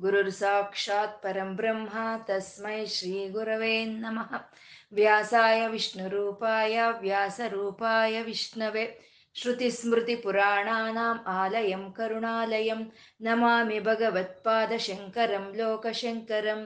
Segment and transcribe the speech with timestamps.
[0.00, 1.88] ಗುರುರ್ ಸಾಕ್ಷಾತ್ ಪರಂ ಬ್ರಹ್ಮ
[2.24, 4.30] ತಸ್ಮೈ ಶ್ರೀ ಗುರವೇ ನಮಃ
[4.92, 8.84] ವ್ಯಾಸಾಯ ವಿಷ್ಣುರೂಪಾಯ ವ್ಯಾಸರೂಪಾಯ ವಿಷ್ಣವೆ
[9.35, 12.83] श्रुतिस्मृतिपुराणानाम् आलयं करुणालयं
[13.25, 16.61] नमामि भगवत्पादशङ्करं लोकशङ्करम्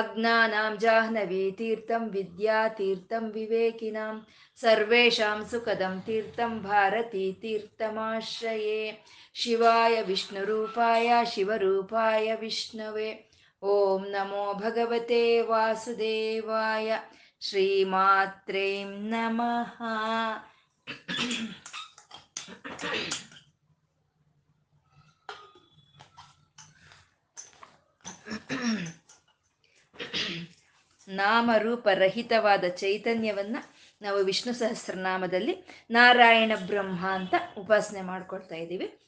[0.00, 4.14] अज्ञानां जाह्नवीतीर्थं विद्यातीर्थं विवेकिनां
[4.62, 8.80] सर्वेषां सुखदं तीर्थं भारतीतीर्थमाश्रये
[9.42, 13.10] शिवाय विष्णुरूपाय शिवरूपाय विष्णवे
[13.62, 16.88] ॐ नमो भगवते वासुदेवाय
[17.48, 18.66] श्रीमात्रे
[19.12, 19.76] नमः
[31.07, 33.57] ನಾಮರೂಪರಹಿತವಾದ ಚೈತನ್ಯವನ್ನ
[34.01, 38.99] ನಾವು ವಿಷ್ಣು ಸಹಸ್ರನಾಮದಲ್ಲಿ ನಾರಾಯಣ ಬ್ರಹ್ಮ ಅಂತ ಉಪಾಸನೆ ಮಾಡ್ಕೊಳ್ತಾ ಇದ್ದೀವಿ.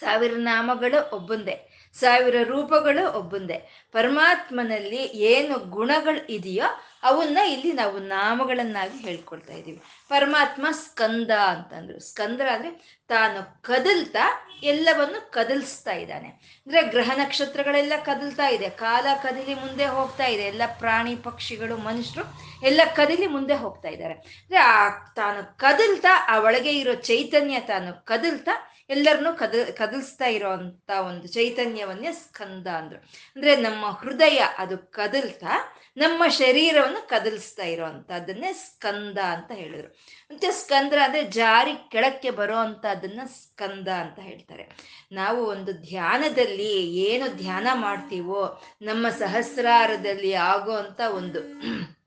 [0.00, 1.56] ಸಾವಿರ ನಾಮಗಳು ಒಬ್ಬಂದೇ,
[1.92, 3.58] ಸಾವಿರ ರೂಪಗಳು ಒಬ್ಬಂದೇ.
[3.92, 6.68] ಪರಮಾತ್ಮನಲ್ಲಿ ಏನು ಗುಣಗಳು ಇದೆಯೋ
[7.02, 9.82] ಅವನ್ನ ಇಲ್ಲಿ ನಾವು ನಾಮಗಳನ್ನಾಗಿ ಹೇಳ್ಕೊಳ್ತಾ ಇದ್ದೀವಿ.
[10.08, 12.00] ಪರಮಾತ್ಮ ಸ್ಕಂದ ಅಂತಂದ್ರು.
[12.00, 16.28] ಸ್ಕಂದ ಅಂದ್ರೆ ತಾನು ಕದಲ್ತಾ ಎಲ್ಲವನ್ನು ಕದಲ್ಸ್ತಾ ಇದ್ದಾನೆ.
[16.28, 18.70] ಅಂದ್ರೆ ಗ್ರಹ ನಕ್ಷತ್ರಗಳೆಲ್ಲ ಕದಲ್ತಾ ಇದೆ.
[18.70, 20.42] ಕಾಲ ಕದಲಿ ಮುಂದೆ ಹೋಗ್ತಾ ಇದೆ.
[20.42, 22.24] ಎಲ್ಲ ಪ್ರಾಣಿ ಪಕ್ಷಿಗಳು, ಮನುಷ್ಯರು
[22.66, 24.14] ಎಲ್ಲ ಕದಲಿ ಮುಂದೆ ಹೋಗ್ತಾ ಇದ್ದಾರೆ.
[24.14, 28.50] ಅಂದ್ರೆ ಆ ತಾನು ಕದಲ್ತಾ, ಆ ಒಳಗೆ ಇರೋ ಚೈತನ್ಯ ತಾನು ಕದಲ್ತಾ,
[28.88, 32.98] ಎಲ್ಲರನ್ನೂ ಕದ, ಕದಲ್ಸ್ತಾ ಇರೋಂತ ಒಂದು ಚೈತನ್ಯವನ್ನೇ ಸ್ಕಂದ ಅಂದ್ರು.
[33.36, 39.88] ಅಂದ್ರೆ ನಮ್ಮ ಹೃದಯ ಅದು ಕದಲ್ತಾ ನಮ್ಮ ಶರೀರವನ್ನು ಕದಲಿಸ್ತಾ ಇರೋವಂಥದ್ದನ್ನೇ ಸ್ಕಂದ ಅಂತ ಹೇಳಿದ್ರು.
[40.30, 44.64] ಮತ್ತೆ ಸ್ಕಂದ್ರ ಅಂದ್ರೆ ಜಾರಿ ಕೆಳಕ್ಕೆ ಬರೋ ಅಂತದನ್ನ ಸ್ಕಂದ ಅಂತ ಹೇಳ್ತಾರೆ.
[45.12, 51.40] ನಾವು ಒಂದು ಧ್ಯಾನದಲ್ಲಿ ಏನು ಧ್ಯಾನ ಮಾಡ್ತೀವೋ, ನಮ್ಮ ಸಹಸ್ರಾರದಲ್ಲಿ ಆಗೋ ಅಂತ ಒಂದು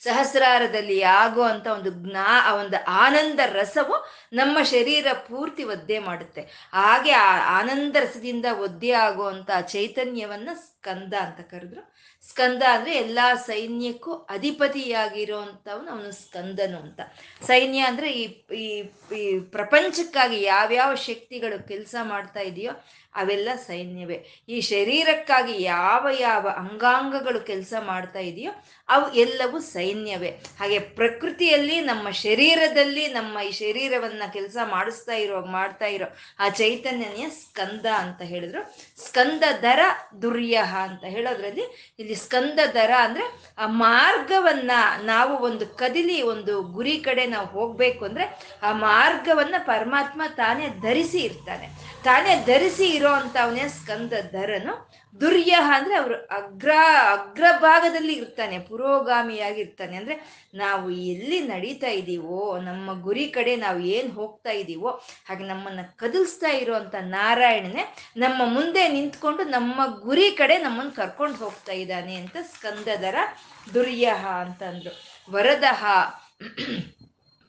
[0.00, 3.96] ಸಹಸ್ರಾರದಲ್ಲಿ ಆಗೋ ಅಂತ ಒಂದು ಜ್ಞಾ ಒಂದು ಆನಂದ ರಸವು
[4.32, 6.42] ನಮ್ಮ ಶರೀರ ಪೂರ್ತಿ ಒದ್ದೆ ಮಾಡುತ್ತೆ.
[6.72, 10.48] ಹಾಗೆ ಆ ಆನಂದ ರಸದಿಂದ ಒದ್ದೆ ಆಗುವಂತ ಚೈತನ್ಯವನ್ನ
[10.80, 11.82] ಸ್ಕಂದ ಅಂತ ಕರೆದ್ರು.
[12.28, 17.00] ಸ್ಕಂದ ಅಂದ್ರೆ ಎಲ್ಲಾ ಸೈನ್ಯಕ್ಕೂ ಅಧಿಪತಿಯಾಗಿರುವಂಥವನು ಅವನು ಸ್ಕಂದನು ಅಂತ.
[17.46, 18.24] ಸೈನ್ಯ ಅಂದ್ರೆ ಈ
[19.16, 22.72] ಈ ಪ್ರಪಂಚಕ್ಕಾಗಿ ಯಾವ್ಯಾವ ಶಕ್ತಿಗಳು ಕೆಲಸ ಮಾಡ್ತಾ ಇದೆಯೋ
[23.14, 24.18] ಅವೆಲ್ಲ ಸೈನ್ಯವೇ.
[24.48, 28.52] ಈ ಶರೀರಕ್ಕಾಗಿ ಯಾವ ಯಾವ ಅಂಗಾಂಗಗಳು ಕೆಲಸ ಮಾಡ್ತಾ ಇದೆಯೋ
[28.90, 30.28] ಅವು ಎಲ್ಲವೂ ಸೈನ್ಯವೇ.
[30.28, 36.06] ಹಾಗೆ ಪ್ರಕೃತಿಯಲ್ಲಿ ನಮ್ಮ ಶರೀರದಲ್ಲಿ ನಮ್ಮ ಈ ಶರೀರವನ್ನ ಕೆಲಸ ಮಾಡಿಸ್ತಾ ಇರೋ, ಮಾಡ್ತಾ ಇರೋ
[36.38, 38.62] ಆ ಚೈತನ್ಯನೇ ಸ್ಕಂದ ಅಂತ ಹೇಳಿದ್ರು.
[39.06, 39.78] ಸ್ಕಂದ ದರ
[40.22, 44.70] ದುರ್ಯಹ ಅಂತ ಹೇಳೋದ್ರಲ್ಲಿ ಇಲ್ಲಿ ಸ್ಕಂದ ದರ ಅಂದ್ರೆ ಆ ಮಾರ್ಗವನ್ನ
[45.02, 48.24] ನಾವು ಒಂದು ಕದಿಲಿ ಒಂದು ಗುರಿ ಕಡೆ ನಾವು ಹೋಗ್ಬೇಕು ಅಂದ್ರೆ
[48.62, 51.68] ಆ ಮಾರ್ಗವನ್ನ ಪರಮಾತ್ಮ ತಾನೇ ಧರಿಸಿ ಇರ್ತಾನೆ.
[52.04, 54.90] ತಾನೇ ಧರಿಸಿ ಇರೋ ಅಂತವನೇ ಸ್ಕಂದ ದರನು.
[55.20, 56.70] ದುರ್ಯಹ ಅಂದ್ರೆ ಅವರು ಅಗ್ರ
[57.10, 58.58] ಅಗ್ರಭಾಗದಲ್ಲಿ ಇರ್ತಾನೆ.
[58.80, 59.96] ಪುರೋಗಾಮಿಯಾಗಿರ್ತಾನೆ.
[59.96, 60.14] ಅಂದ್ರೆ
[60.54, 64.90] ನಾವು ಎಲ್ಲಿ ನಡೀತಾ ಇದ್ದೀವೋ ನಮ್ಮ ಗುರಿ ಕಡೆ ನಾವು ಏನ್ ಹೋಗ್ತಾ ಇದ್ದೀವೋ
[65.28, 67.84] ಹಾಗೆ ನಮ್ಮನ್ನ ಕದಲ್ಸ್ತಾ ಇರುವಂತ ನಾರಾಯಣನೇ
[68.16, 73.16] ನಮ್ಮ ಮುಂದೆ ನಿಂತ್ಕೊಂಡು ನಮ್ಮ ಗುರಿ ಕಡೆ ನಮ್ಮನ್ನು ಕರ್ಕೊಂಡು ಹೋಗ್ತಾ ಇದ್ದಾನೆ ಅಂತ ಸ್ಕಂದದರ
[73.74, 74.92] ದುರ್ಯಹ ಅಂತಂದ್ರು.
[75.30, 75.82] ವರದಹ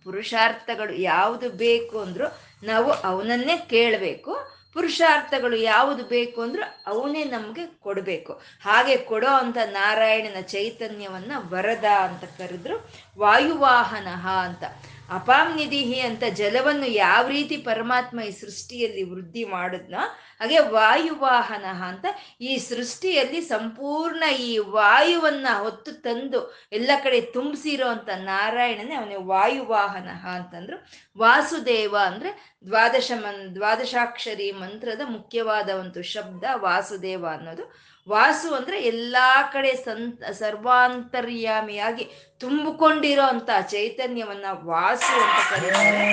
[0.06, 2.28] ಪುರುಷಾರ್ಥಗಳು ಯಾವುದು ಬೇಕು ಅಂದ್ರು
[2.64, 4.34] ನಾವು ಅವನನ್ನೇ ಕೇಳಬೇಕು.
[4.74, 8.34] ಪುರುಷಾರ್ಥಗಳು ಯಾವುದು ಬೇಕು ಅಂದ್ರೆ ಅವನೇ ನಮಗೆ ಕೊಡಬೇಕು.
[8.62, 12.90] ಹಾಗೆ ಕೊಡೋ ಅಂತ ನಾರಾಯಣನ ಚೈತನ್ಯವನ್ನ ವರದ ಅಂತ ಕರೆದ್ರು.
[13.20, 14.08] ವಾಯುವಾಹನ
[14.44, 14.64] ಅಂತ.
[15.12, 20.00] ಅಪಾಮ್ನಿಧಿಹಿ ಅಂತ ಜಲವನ್ನು ಯಾವ ರೀತಿ ಪರಮಾತ್ಮ ಈ ಸೃಷ್ಟಿಯಲ್ಲಿ ವೃದ್ಧಿ ಮಾಡಿದ್ನೋ
[20.40, 22.06] ಹಾಗೆ ವಾಯುವಾಹನ ಅಂತ
[22.42, 30.78] ಈ ಸೃಷ್ಟಿಯಲ್ಲಿ ಸಂಪೂರ್ಣ ಈ ವಾಯುವನ್ನ ಹೊತ್ತು ತಂದು ಎಲ್ಲ ಕಡೆ ತುಂಬಿಸಿರೋ ಅಂತ ನಾರಾಯಣನೇ ಅವನೇ ವಾಯುವಾಹನ ಅಂತಂದ್ರು.
[31.18, 37.92] ವಾಸುದೇವ ಅಂದ್ರೆ ದ್ವಾದಶ ಮನ್, ದ್ವಾದಶಾಕ್ಷರಿ ಮಂತ್ರದ ಮುಖ್ಯವಾದ ಒಂದು ಶಬ್ದ ವಾಸುದೇವ ಅನ್ನೋದು.
[38.10, 42.10] ವಾಸು ಅಂದ್ರೆ ಎಲ್ಲಾ ಕಡೆ ಸಂತ, ಸರ್ವಾಂತರ್ಯಾಮಿಯಾಗಿ
[42.40, 46.12] ತುಂಬಿಕೊಂಡಿರೋ ಅಂತ ಚೈತನ್ಯವನ್ನ ವಾಸು ಅಂತ ಕರೀತಾರೆ.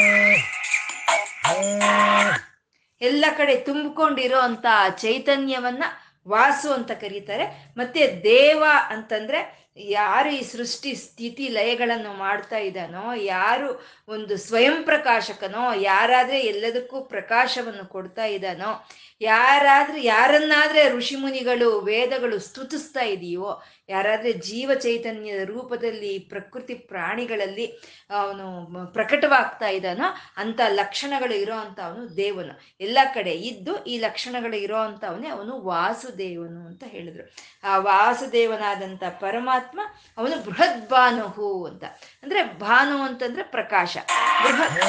[3.01, 5.85] ಎಲ್ಲ ಕಡೆ ತುಂಬಿಕೊಂಡಿರೋ ಅಂತ ಚೈತನ್ಯವನ್ನ
[6.29, 7.75] ವಾಸು ಅಂತ ಕರೀತಾರೆ.
[7.77, 16.41] ಮತ್ತೆ ದೇವ ಅಂತಂದ್ರೆ ಯಾರು ಈ ಸೃಷ್ಟಿ ಸ್ಥಿತಿ ಲಯಗಳನ್ನು ಮಾಡ್ತಾ ಇದ್ದಾನೋ, ಯಾರು ಒಂದು ಸ್ವಯಂ ಪ್ರಕಾಶಕನೋ, ಯಾರಾದ್ರೆ
[16.41, 18.89] ಎಲ್ಲದಕ್ಕೂ ಪ್ರಕಾಶವನ್ನು ಕೊಡ್ತಾ ಇದ್ದಾನೋ,
[19.21, 27.67] ಯಾರಾದ್ರೆ, ಯಾರನ್ನಾದ್ರೆ ಋಷಿಮುನಿಗಳು, ವೇದಗಳು ಸ್ತುತಿಸ್ತಾ ಇದೆಯೋ, ಯಾರಾದ್ರೆ ಜೀವ ಚೈತನ್ಯದ ರೂಪದಲ್ಲಿ ಪ್ರಕೃತಿ ಪ್ರಾಣಿಗಳಲ್ಲಿ
[28.11, 30.05] ಅವನು ಪ್ರಕಟವಾಗ್ತಾ ಇದ್ದಾನೋ
[30.37, 32.61] ಅಂತ ಲಕ್ಷಣಗಳು ಇರೋ ಅಂತ ಅವನು ದೇವನು.
[32.81, 37.35] ಎಲ್ಲ ಕಡೆ ಇದ್ದು ಈ ಲಕ್ಷಣಗಳು ಇರೋ ಅಂತವನೇ ಅವನು ವಾಸುದೇವನು ಅಂತ ಹೇಳಿದ್ರು.
[37.65, 39.68] ಆ ವಾಸುದೇವನಾದಂಥ ಪರಮಾತ್ಮ
[40.19, 41.85] ಅವನು ಬೃಹತ್ ಭಾನುಹು ಅಂತ.
[42.23, 43.97] ಅಂದ್ರೆ ಭಾನು ಅಂತಂದ್ರೆ ಪ್ರಕಾಶ.
[44.45, 44.81] ಬೃಹತ್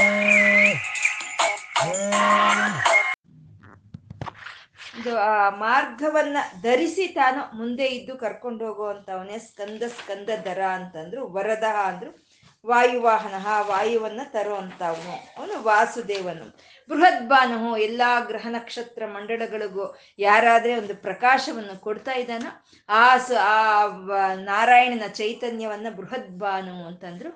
[5.00, 12.29] ಇದು ಆ ಮಾರ್ಗವನ್ನ ಧರಿಸಿ ತಾನು ಮುಂದೆ ಇದ್ದು ಕರ್ಕೊಂಡು ಹೋಗುವಂತವನೇ ಸ್ಕಂದ ಸ್ಕಂದ ದರ ಅಂತಂದ್ರು ವರದ ಅಂದ್ರು.
[12.66, 13.34] ವಾಯುವಾಹನ
[13.68, 16.58] ವಾಯುವನ್ನ ತರುವಂತವನು ಅವನು ವಾಸುದೇವನು.
[16.90, 23.88] ಬೃಹದ್ಭಾನು ಎಲ್ಲಾ ಗ್ರಹ ನಕ್ಷತ್ರ ಮಂಡಳಗಳಿಗೂ ಯಾರಾದ್ರೆ ಒಂದು ಪ್ರಕಾಶವನ್ನು ಕೊಡ್ತಾ ಇದ್ದಾನೋ, ಆ ಆ
[24.36, 27.30] ನಾರಾಯಣನ ಚೈತನ್ಯವನ್ನ ಬೃಹದ್ಭಾನು ಅಂತಂದ್ರು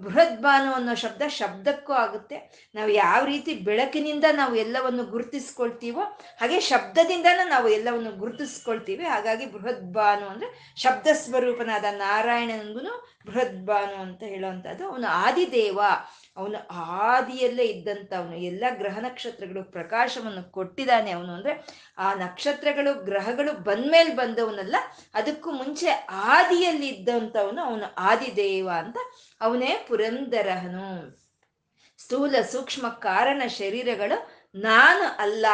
[0.00, 2.68] ಬೃಹದ್ಭಾನು ಅನ್ನೋ ಶಬ್ದ ಶಬ್ದಕ್ಕೂ ಆಗುತ್ತೆ.
[2.74, 6.00] ನಾವು ಯಾವ ರೀತಿ ಬೆಳಕಿನಿಂದ ನಾವು ಎಲ್ಲವನ್ನು ಗುರುತಿಸ್ಕೊಳ್ತೀವೋ
[6.40, 9.04] ಹಾಗೆ ಶಬ್ದದಿಂದನೂ ನಾವು ಎಲ್ಲವನ್ನು ಗುರುತಿಸ್ಕೊಳ್ತೀವಿ.
[9.04, 14.88] ಹಾಗಾಗಿ ಬೃಹದ್ಭಾನು ಅಂದ್ರೆ ಶಬ್ದ ಸ್ವರೂಪನಾದ ನಾರಾಯಣನಿಗೂ ಬೃಹದ್ಭಾನು ಅಂತ ಹೇಳುವಂಥದ್ದು.
[14.88, 15.80] ಅವನು ಆದಿದೇವ.
[16.36, 16.68] ಅವನು
[17.02, 21.66] ಆದಿಯಲ್ಲೇ ಇದ್ದಂತ ಅವನು ಎಲ್ಲ ಗ್ರಹ ನಕ್ಷತ್ರಗಳು ಪ್ರಕಾಶವನ್ನು ಕೊಟ್ಟಿದ್ದಾನೆ ಅವನು ಅಂದ್ರೆ
[21.98, 24.76] ಆ ನಕ್ಷತ್ರಗಳು, ಗ್ರಹಗಳು ಬಂದ್ಮೇಲೆ ಬಂದವನಲ್ಲ,
[25.14, 28.96] ಅದಕ್ಕೂ ಮುಂಚೆ ಆದಿಯಲ್ಲಿ ಇದ್ದಂಥವನು ಅವನು ಆದಿದೇವ ಅಂತ
[29.40, 30.90] ಅವನೇ ಪುರಂದರಹನು.
[31.98, 34.16] ಸ್ಥೂಲ ಸೂಕ್ಷ್ಮ ಕಾರಣ ಶರೀರಗಳು
[34.54, 35.46] ನಾನು ಅಲ್ಲ,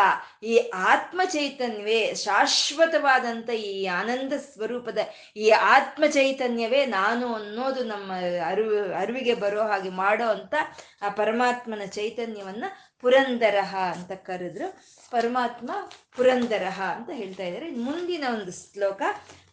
[0.42, 4.98] ಈ ಆತ್ಮ ಚೈತನ್ಯವೇ ಶಾಶ್ವತವಾದಂಥ ಈ ಆನಂದ ಸ್ವರೂಪದ
[5.36, 8.12] ಈ ಆತ್ಮ ಚೈತನ್ಯವೇ ನಾನು ಅನ್ನೋದು ನಮ್ಮ
[8.46, 10.54] ಅರಿವು ಅರಿವಿಗೆ ಬರೋ ಹಾಗೆ ಮಾಡೋ ಅಂತ
[11.02, 12.64] ಆ ಪರಮಾತ್ಮನ ಚೈತನ್ಯವನ್ನ
[13.00, 14.68] ಪುರಂದರಹ ಅಂತ ಕರೆದ್ರು.
[15.10, 15.70] ಪರಮಾತ್ಮ
[16.16, 17.70] ಪುರಂದರಹ ಅಂತ ಹೇಳ್ತಾ ಇದ್ದಾರೆ.
[17.70, 19.02] ಮುಂದಿನ ಒಂದು ಶ್ಲೋಕ,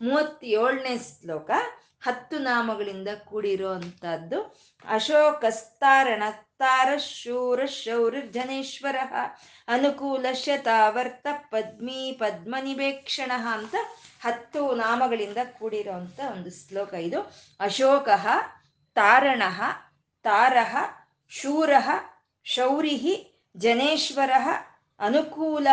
[0.02, 1.52] ಮೂವತ್ತೇಳನೇ ಶ್ಲೋಕ.
[2.02, 3.74] ಹತ್ತು ನಾಮಗಳಿಂದ ಕೂಡಿರೋ
[4.88, 6.24] ಅಶೋಕಸ್ತಾರಣ
[6.58, 8.16] ತಾರ ಶೂರ, ಶೌರ
[9.68, 13.76] ಅನುಕೂಲ, ಶತಾವರ್ತ, ಪದ್ಮಿ, ಪದ್ಮನಿವೇಕ್ಷಣ ಅಂತ
[14.22, 15.92] ಹತ್ತು ನಾಮಗಳಿಂದ ಕೂಡಿರೋ
[16.32, 17.22] ಒಂದು ಶ್ಲೋಕ ಇದು.
[17.60, 18.10] ಅಶೋಕ,
[18.96, 19.44] ತಾರಣ
[20.24, 20.76] ತಾರಹ
[21.30, 21.70] ಶೂರ,
[22.46, 24.32] ಶೌರಿ ಜನೇಶ್ವರ
[25.00, 25.68] ಅನುಕೂಲ,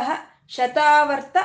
[0.48, 1.36] ಶತಾವರ್ತ,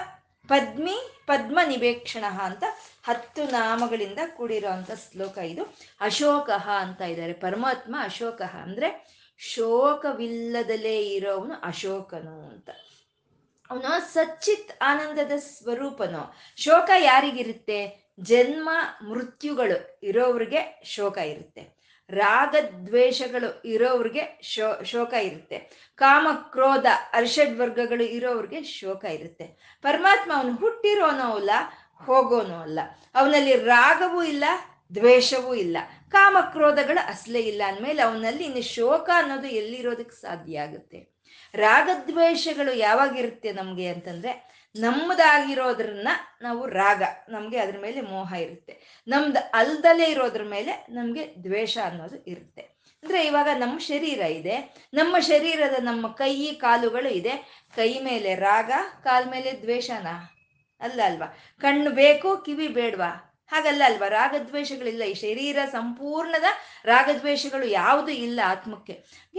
[0.48, 2.64] ಪದ್ಮಿ ಪದ್ಮ ನಿವೇಕ್ಷಣ ಅಂತ
[3.04, 5.78] ಹತ್ತು ನಾಮಗಳಿಂದ ಕೂಡಿರುವಂತ ಶ್ಲೋಕ ಇದು.
[6.02, 7.34] ಅಶೋಕ ಅಂತ ಇದ್ದಾರೆ.
[7.34, 12.70] ಪರಮಾತ್ಮ ಅಶೋಕ ಅಂದ್ರೆ ಶೋಕವಿಲ್ಲದಲೇ ಇರೋವನು ಅಶೋಕನು ಅಂತ.
[13.70, 16.36] ಅವನು ಸಚ್ಚಿತ್ ಆನಂದದ ಸ್ವರೂಪನು.
[16.58, 18.10] ಶೋಕ ಯಾರಿಗಿರುತ್ತೆ?
[18.20, 18.70] ಜನ್ಮ
[19.10, 21.81] ಮೃತ್ಯುಗಳು ಇರೋವ್ರಿಗೆ ಶೋಕ ಇರುತ್ತೆ.
[22.14, 25.58] ರಾಗದ್ವೇಷಗಳು ಇರೋವ್ರಿಗೆ ಶೋ, ಶೋಕ ಇರುತ್ತೆ.
[25.96, 29.78] ಕಾಮ, ಕ್ರೋಧ ಅರ್ಷಡ್ ವರ್ಗಗಳು ಇರೋವ್ರಿಗೆ ಶೋಕ ಇರುತ್ತೆ.
[29.82, 31.50] ಪರಮಾತ್ಮ ಅವನು ಹುಟ್ಟಿರೋನೋ ಅಲ್ಲ
[32.06, 32.80] ಹೋಗೋನೋ ಅಲ್ಲ
[33.16, 34.44] ಅವನಲ್ಲಿ ರಾಗವೂ ಇಲ್ಲ,
[34.96, 35.78] ದ್ವೇಷವೂ ಇಲ್ಲ.
[36.10, 41.12] ಕಾಮ, ಕ್ರೋಧಗಳು ಅಸಲೇ ಇಲ್ಲ ಅಂದಮೇಲೆ ಅವನಲ್ಲಿ ಇನ್ನು ಶೋಕ ಅನ್ನೋದು ಎಲ್ಲಿರೋದಕ್ಕೆ ಸಾಧ್ಯ ಆಗುತ್ತೆ?
[41.54, 46.08] ರಾಗದ್ವೇಷಗಳು ಯಾವಾಗಿರುತ್ತೆ ನಮಗೆ ಅಂತಂದ್ರೆ ನಮ್ಮದಾಗಿರೋದ್ರನ್ನ
[46.42, 49.04] ನಾವು ರಾಗ, ನಮಗೆ ಅದ್ರ ಮೇಲೆ ಮೋಹ ಇರುತ್ತೆ.
[49.08, 52.62] ನಮ್ದು ಅಲ್ದಲೇ ಇರೋದ್ರ ಮೇಲೆ ನಮಗೆ ದ್ವೇಷ ಅನ್ನೋದು ಇರುತ್ತೆ.
[53.04, 57.66] ಅಂದ್ರೆ ಇವಾಗ ನಮ್ಮ ಶರೀರ ಇದೆ, ನಮ್ಮ ಶರೀರದ ನಮ್ಮ ಕೈ, ಕಾಲುಗಳು ಇದೆ.
[57.76, 58.72] ಕೈ ಮೇಲೆ ರಾಗ,
[59.04, 60.08] ಕಾಲ್ ಮೇಲೆ ದ್ವೇಷನ?
[60.82, 61.38] ಅಲ್ಲ ಅಲ್ವಾ?
[61.60, 63.31] ಕಣ್ಣು ಬೇಕು, ಕಿವಿ ಬೇಡ್ವಾ?
[63.52, 64.08] ಹಾಗಲ್ಲ ಅಲ್ವಾ?
[64.08, 65.04] ರಾಗದ್ವೇಷಗಳಿಲ್ಲ.
[65.04, 66.44] ಈ ಶರೀರ ಸಂಪೂರ್ಣದ
[66.86, 68.94] ರಾಗದ್ವೇಷಗಳು ಯಾವುದು ಇಲ್ಲ ಆತ್ಮಕ್ಕೆ.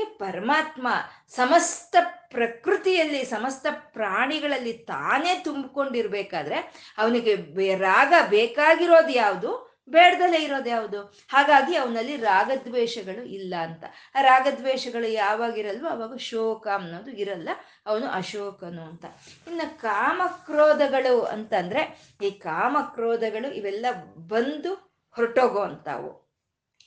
[0.04, 0.88] ಪರಮಾತ್ಮ
[1.28, 1.96] ಸಮಸ್ತ
[2.30, 7.34] ಪ್ರಕೃತಿಯಲ್ಲಿ, ಸಮಸ್ತ ಪ್ರಾಣಿಗಳಲ್ಲಿ ತಾನೇ ತುಂಬಿಕೊಂಡಿರ್ಬೇಕಾದ್ರೆ ಅವನಿಗೆ
[7.76, 9.71] ರಾಗ ಬೇಕಾಗಿರೋದು ಯಾವುದು?
[9.88, 11.02] ಬೇಡದಲ್ಲೇ ಇರೋದು ಯಾವುದು?
[11.28, 13.84] ಹಾಗಾಗಿ ಅವನಲ್ಲಿ ರಾಗದ್ವೇಷಗಳು ಇಲ್ಲ ಅಂತ.
[14.14, 17.48] ಆ ರಾಗದ್ವೇಷಗಳು ಯಾವಾಗಿರಲ್ವೋ ಅವಾಗ ಶೋಕ ಅನ್ನೋದು ಇರಲ್ಲ,
[17.86, 19.04] ಅವನು ಅಶೋಕನು ಅಂತ.
[19.46, 23.86] ಇನ್ನು ಕಾಮಕ್ರೋಧಗಳು ಅಂತಂದ್ರೆ ಈ ಕಾಮಕ್ರೋಧಗಳು ಇವೆಲ್ಲ
[24.18, 24.74] ಬಂದು
[25.10, 26.22] ಹೊರಟೋಗೋ ಅಂತಾವು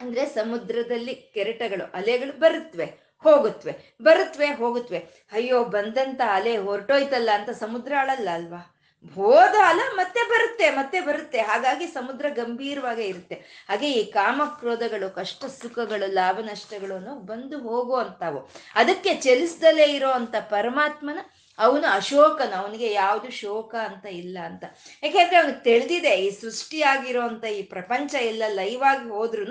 [0.02, 4.98] ಅಂದ್ರೆ ಸಮುದ್ರದಲ್ಲಿ ಕೆರೆಟಗಳು, ಅಲೆಗಳು ಬರುತ್ತವೆ ಹೋಗುತ್ತವೆ ಬರುತ್ತವೆ ಹೋಗುತ್ತವೆ
[5.32, 8.75] ಅಯ್ಯೋ ಬಂದಂತ ಅಲೆ ಹೊರಟೋಯ್ತಲ್ಲ ಅಂತ ಸಮುದ್ರ ಅಳಲ್ಲ ಅಲ್ವಾ?
[9.14, 11.40] ಹೋದ ಅಲ್ಲ ಮತ್ತೆ ಬರುತ್ತೆ ಮತ್ತೆ ಬರುತ್ತೆ.
[11.40, 13.36] ಹಾಗಾಗಿ ಸಮುದ್ರ ಗಂಭೀರವಾಗೇ ಇರುತ್ತೆ.
[13.70, 21.20] ಹಾಗೆ ಈ ಕಾಮಕ್ರೋಧಗಳು, ಕಷ್ಟ ಸುಖಗಳು, ಲಾಭ ನಷ್ಟಗಳು ಬಂದು ಹೋಗುವಂತಾವು ಅದಕ್ಕೆ ಚಲಿಸ್ದಲೇ ಇರೋ ಅಂತ ಪರಮಾತ್ಮನ
[21.60, 24.64] ಅವನು ಅಶೋಕನ, ಅವನಿಗೆ ಯಾವುದು ಶೋಕ ಅಂತ ಇಲ್ಲ ಅಂತ.
[25.04, 29.46] ಯಾಕೆಂದ್ರೆ ಅವನಿಗೆ ತಿಳಿದಿದೆ, ಈ ಸೃಷ್ಟಿಯಾಗಿರೋಂಥ ಈ ಪ್ರಪಂಚ ಎಲ್ಲ ಲೈವ್ ಆಗಿ ಹೋದ್ರು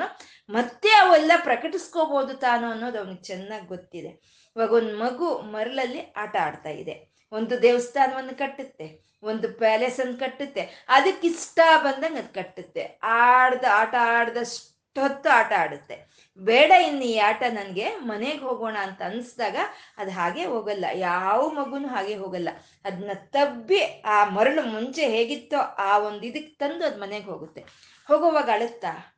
[0.51, 4.09] ಮತ್ತೆ ಅವೆಲ್ಲ ಪ್ರಕಟಿಸ್ಕೋಬಹುದು ತಾನು ಅನ್ನೋದು ಅವನಿಗೆ ಚೆನ್ನಾಗಿ ಗೊತ್ತಿದೆ.
[4.57, 7.15] ಇವಾಗ ಒಂದು ಮಗು ಮರಳಲ್ಲಿ ಆಟ ಆಡ್ತಾ ಇದೆ.
[7.33, 9.13] ಒಂದು ದೇವಸ್ಥಾನವನ್ನು ಕಟ್ಟುತ್ತೆ.
[9.25, 10.85] ಒಂದು ಪ್ಯಾಲೇಸ್ ಅನ್ನು ಕಟ್ಟುತ್ತೆ.
[10.88, 12.99] ಅದಕ್ಕೆ ಇಷ್ಟ ಬಂದಂಗೆ ಅದು ಕಟ್ಟುತ್ತೆ.
[13.02, 16.14] ಆಡ್ದ ಆಟ ಆಡ್ದಷ್ಟೊತ್ತು ಆಟ ಆಡುತ್ತೆ.
[16.38, 19.57] ಬೇಡ ಇನ್ನು ಈ ಆಟ ನನಗೆ ಮನೆಗೆ ಹೋಗೋಣ ಅಂತ ಅನಿಸ್ದಾಗ
[19.99, 20.85] ಅದು ಹಾಗೆ ಹೋಗಲ್ಲ.
[20.95, 22.49] ಯಾವ ಮಗುನು ಹಾಗೆ ಹೋಗಲ್ಲ.
[22.85, 27.61] ಅದನ್ನ ತಬ್ಬಿ ಆ ಮರಳು ಮುಂಚೆ ಹೇಗಿತ್ತೋ ಆ ಒಂದು ಇದಕ್ಕೆ ತಂದು ಅದು ಮನೆಗೆ ಹೋಗುತ್ತೆ.
[28.09, 29.14] ಹೋಗುವಾಗ ಅಳುತ್ತಾ?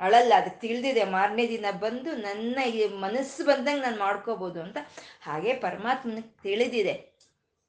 [0.00, 1.04] ಅಳಲ್ಲ, ಅದಕ್ಕೆ ತಿಳಿದಿದೆ.
[1.04, 4.76] ಮಾರನೇ ದಿನ ಬಂದು ನನ್ನ ಈ ಮನಸ್ಸು ಬಂದಂಗೆ ನಾನು ಮಾಡ್ಕೋಬೋದು ಅಂತ.
[5.22, 7.15] ಹಾಗೆ ಪರಮಾತ್ಮನಿಗೆ ತಿಳಿದಿದೆ.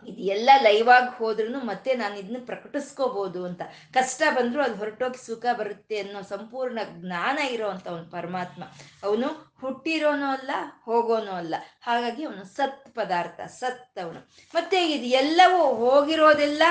[0.06, 3.62] ಇದು ಎಲ್ಲ ಲೈವ್ ಆಗಿ ಹೋದ್ರೂ ಮತ್ತೆ ನಾನು ಇದನ್ನ ಪ್ರಕಟಿಸ್ಕೋಬಹುದು ಅಂತ.
[3.94, 8.64] ಕಷ್ಟ ಬಂದರೂ ಅದು ಹೊರಟೋಗಿ ಸುಖ ಬರುತ್ತೆ ಅನ್ನೋ ಸಂಪೂರ್ಣ ಜ್ಞಾನ ಇರೋ ಅಂತ ಅವನು ಪರಮಾತ್ಮ.
[9.04, 10.52] ಅವನು ಹುಟ್ಟಿರೋನೂ ಅಲ್ಲ,
[10.86, 11.56] ಹೋಗೋನೂ ಅಲ್ಲ.
[11.82, 14.30] ಹಾಗಾಗಿ ಅವನು ಸತ್ ಪದಾರ್ಥ, ಸತ್ ಅವನು.
[14.56, 16.64] ಮತ್ತೆ ಇದು ಎಲ್ಲವೂ ಹೋಗಿರೋದೆಲ್ಲ.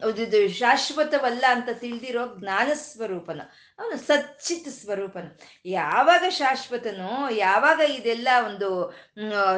[0.00, 3.40] ಇದು ಶಾಶ್ವತವಲ್ಲ ಅಂತ ತಿಳಿದಿರೋ ಜ್ಞಾನ ಸ್ವರೂಪನ,
[3.78, 5.30] ಅವನು ಸಚ್ಚಿತ್ ಸ್ವರೂಪನು.
[5.64, 8.68] ಯಾವಾಗ ಶಾಶ್ವತನೋ, ಯಾವಾಗ ಇದೆಲ್ಲ ಒಂದು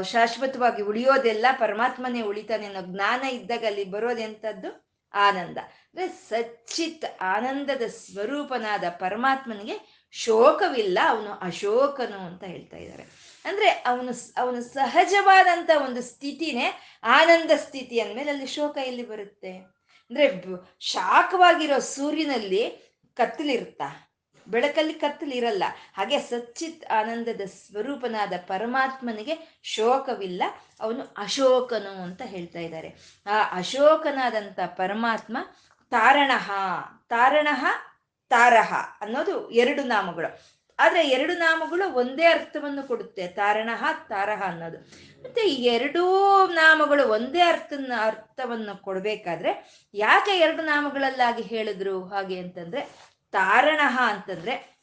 [0.03, 4.71] ಶಾಶ್ವತವಾಗಿ ಉಳಿಯೋದೆಲ್ಲ ಪರಮಾತ್ಮನೇ ಉಳಿತಾನೆ ಅನ್ನೋ ಜ್ಞಾನ ಇದ್ದಾಗ ಅಲ್ಲಿ ಬರೋದೆಂಥದ್ದು
[5.15, 5.59] ಆನಂದ.
[5.59, 9.77] ಅಂದ್ರೆ ಸಚ್ಚಿತ್ ಆನಂದದ ಸ್ವರೂಪನಾದ ಪರಮಾತ್ಮನಿಗೆ
[10.13, 13.05] ಶೋಕವಿಲ್ಲ, ಅವನು ಅಶೋಕನು ಅಂತ ಹೇಳ್ತಾ ಇದ್ದಾರೆ.
[13.45, 16.69] ಅಂದ್ರೆ ಅವನು ಅವನು ಸಹಜವಾದಂತ ಒಂದು ಸ್ಥಿತಿನೇ
[17.03, 19.76] ಆನಂದ ಸ್ಥಿತಿ ಅಂದ್ಮೇಲೆ ಅಲ್ಲಿ ಶೋಕ ಎಲ್ಲಿ ಬರುತ್ತೆ?
[20.11, 20.43] ಅಂದ್ರೆ
[20.81, 22.63] ಶಾಖವಾಗಿರೋ ಸೂರ್ಯನಲ್ಲಿ
[23.15, 24.03] ಕತ್ತಲಿರುತ್ತಾ.
[24.49, 25.65] ಬೆಳಕಲ್ಲಿ ಕತ್ತಲಿರಲ್ಲ
[25.97, 30.43] ಹಾಗೆ ಸಚ್ಚಿತ್ ಆನಂದದ ಸ್ವರೂಪನಾದ ಪರಮಾತ್ಮನಿಗೆ ಶೋಕವಿಲ್ಲ.
[30.81, 32.89] ಅವನು ಅಶೋಕನು ಅಂತ ಹೇಳ್ತಾ ಇದ್ದಾರೆ.
[33.27, 35.37] ಆ ಅಶೋಕನಾದಂಥ ಪರಮಾತ್ಮ
[35.91, 36.51] ತಾರಣಹ
[37.09, 37.65] ತಾರಣಹ
[38.29, 40.56] ತಾರಹ ಅನ್ನೋದು ಎರಡು ನಾಮಗಳು.
[40.79, 44.79] ಆದ್ರೆ ಎರಡು ನಾಮಗಳು ಒಂದೇ ಅರ್ಥವನ್ನು ಕೊಡುತ್ತೆ ತಾರಣಹ ತಾರಹ ಅನ್ನೋದು.
[45.25, 46.03] ಮತ್ತೆ ಈ ಎರಡೂ
[46.47, 49.53] ನಾಮಗಳು ಒಂದೇ ಅರ್ಥ ಅರ್ಥವನ್ನು ಕೊಡ್ಬೇಕಾದ್ರೆ
[49.95, 52.83] ಯಾಕೆ ಎರಡು ನಾಮಗಳಲ್ಲಾಗಿ ಹೇಳಿದ್ರು ಹಾಗೆ ಅಂತಂದ್ರೆ
[53.33, 54.76] ತಾರಣಹ ಅಂತಂದ್ರೆ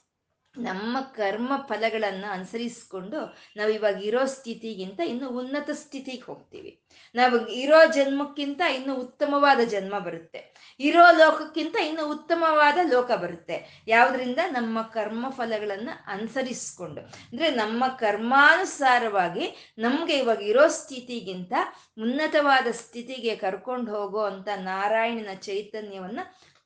[0.57, 6.79] ನಮ್ಮ ಕರ್ಮ ಫಲಗಳನ್ನು ಅನುಸರಿಸ್ಕೊಂಡು ನಾವು ಇವಾಗ ಇರೋ ಸ್ಥಿತಿಗಿಂತ ಇನ್ನು ಉನ್ನತ ಸ್ಥಿತಿಗೆ ಹೋಗ್ತೀವಿ.
[7.15, 10.53] ನಾವು ಇರೋ ಜನ್ಮಕ್ಕಿಂತ ಇನ್ನು ಉತ್ತಮವಾದ ಜನ್ಮ ಬರುತ್ತೆ.
[10.79, 13.83] ಇರೋ ಲೋಕಕ್ಕಿಂತ ಇನ್ನು ಉತ್ತಮವಾದ ಲೋಕ ಬರುತ್ತೆ.
[13.87, 14.39] ಯಾವುದರಿಂದ?
[14.47, 17.01] ನಮ್ಮ ಕರ್ಮ ಫಲಗಳನ್ನು ಅನುಸರಿಸ್ಕೊಂಡು.
[17.01, 21.53] ಅಂದ್ರೆ ನಮ್ಮ ಕರ್ಮಾನುಸಾರವಾಗಿ ನಮಗೆ ಇವಾಗ ಇರೋ ಸ್ಥಿತಿಗಿಂತ
[22.01, 26.19] ಉನ್ನತವಾದ ಸ್ಥಿತಿಗೆ ಕರ್ಕೊಂಡು ಹೋಗೋ ಅಂತ ನಾರಾಯಣನ ಚೈತನ್ಯವನ್ನ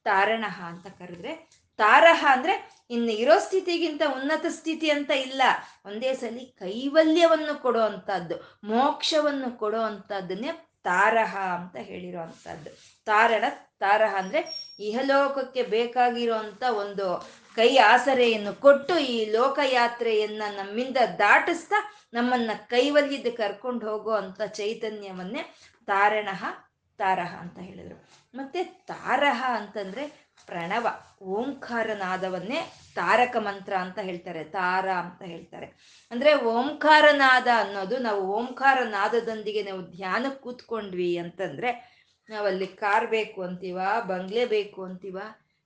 [0.03, 5.41] ತಾರಣಹ ಅಂತ ಕರೆದ್ರೆ, ತಾರಹ ಅಂದ್ರೆ ಇನ್ನು ಇರೋ ಸ್ಥಿತಿಗಿಂತ ಉನ್ನತ ಸ್ಥಿತಿ ಅಂತ ಇಲ್ಲ.
[5.85, 10.51] ಒಂದೇ ಸಲಿ ಕೈವಲ್ಯವನ್ನು ಕೊಡೋ ಅಂಥದ್ದು ಮೋಕ್ಷವನ್ನು ಕೊಡೋ ಅಂಥದ್ದನ್ನೇ
[10.83, 12.69] ತಾರಹ ಅಂತ ಹೇಳಿರೋ ಅಂಥದ್ದು
[13.05, 13.45] ತಾರಣ,
[13.79, 14.39] ತಾರಹ ಅಂದ್ರೆ
[14.79, 17.05] ಇಹಲೋಕಕ್ಕೆ ಬೇಕಾಗಿರುವಂತ ಒಂದು
[17.55, 21.79] ಕೈ ಆಸರೆಯನ್ನು ಕೊಟ್ಟು ಈ ಲೋಕಯಾತ್ರೆಯನ್ನ ನಮ್ಮಿಂದ ದಾಟಿಸ್ತಾ
[22.13, 25.43] ನಮ್ಮನ್ನ ಕೈವಲ್ಯದ ಕರ್ಕೊಂಡು ಹೋಗೋ ಅಂತ ಚೈತನ್ಯವನ್ನೇ
[25.85, 26.43] ತಾರಣಹ,
[26.99, 27.97] ತಾರಹ ಅಂತ ಹೇಳಿದ್ರು.
[28.35, 30.87] ಮತ್ತೆ ತಾರಹ ಅಂತಂದ್ರೆ ಪ್ರಣವ
[31.21, 35.67] ಓಂಕಾರನಾದವನ್ನೇ ತಾರಕ ಮಂತ್ರ ಅಂತ ಹೇಳ್ತಾರೆ, ತಾರ ಅಂತ ಹೇಳ್ತಾರೆ.
[36.11, 41.97] ಅಂದ್ರೆ ಓಂಕಾರನಾದ ಅನ್ನೋದು ನಾವು ಓಂಕಾರ ನಾದದೊಂದಿಗೆ ನಾವು ಧ್ಯಾನ ಕೂತ್ಕೊಂಡ್ವಿ ಅಂತಂದ್ರೆ
[42.29, 45.17] ನಾವಲ್ಲಿ ಕಾರ್ ಬೇಕು ಅಂತೀವ, ಬಂಗ್ಲೆ ಬೇಕು ಅಂತೀವ,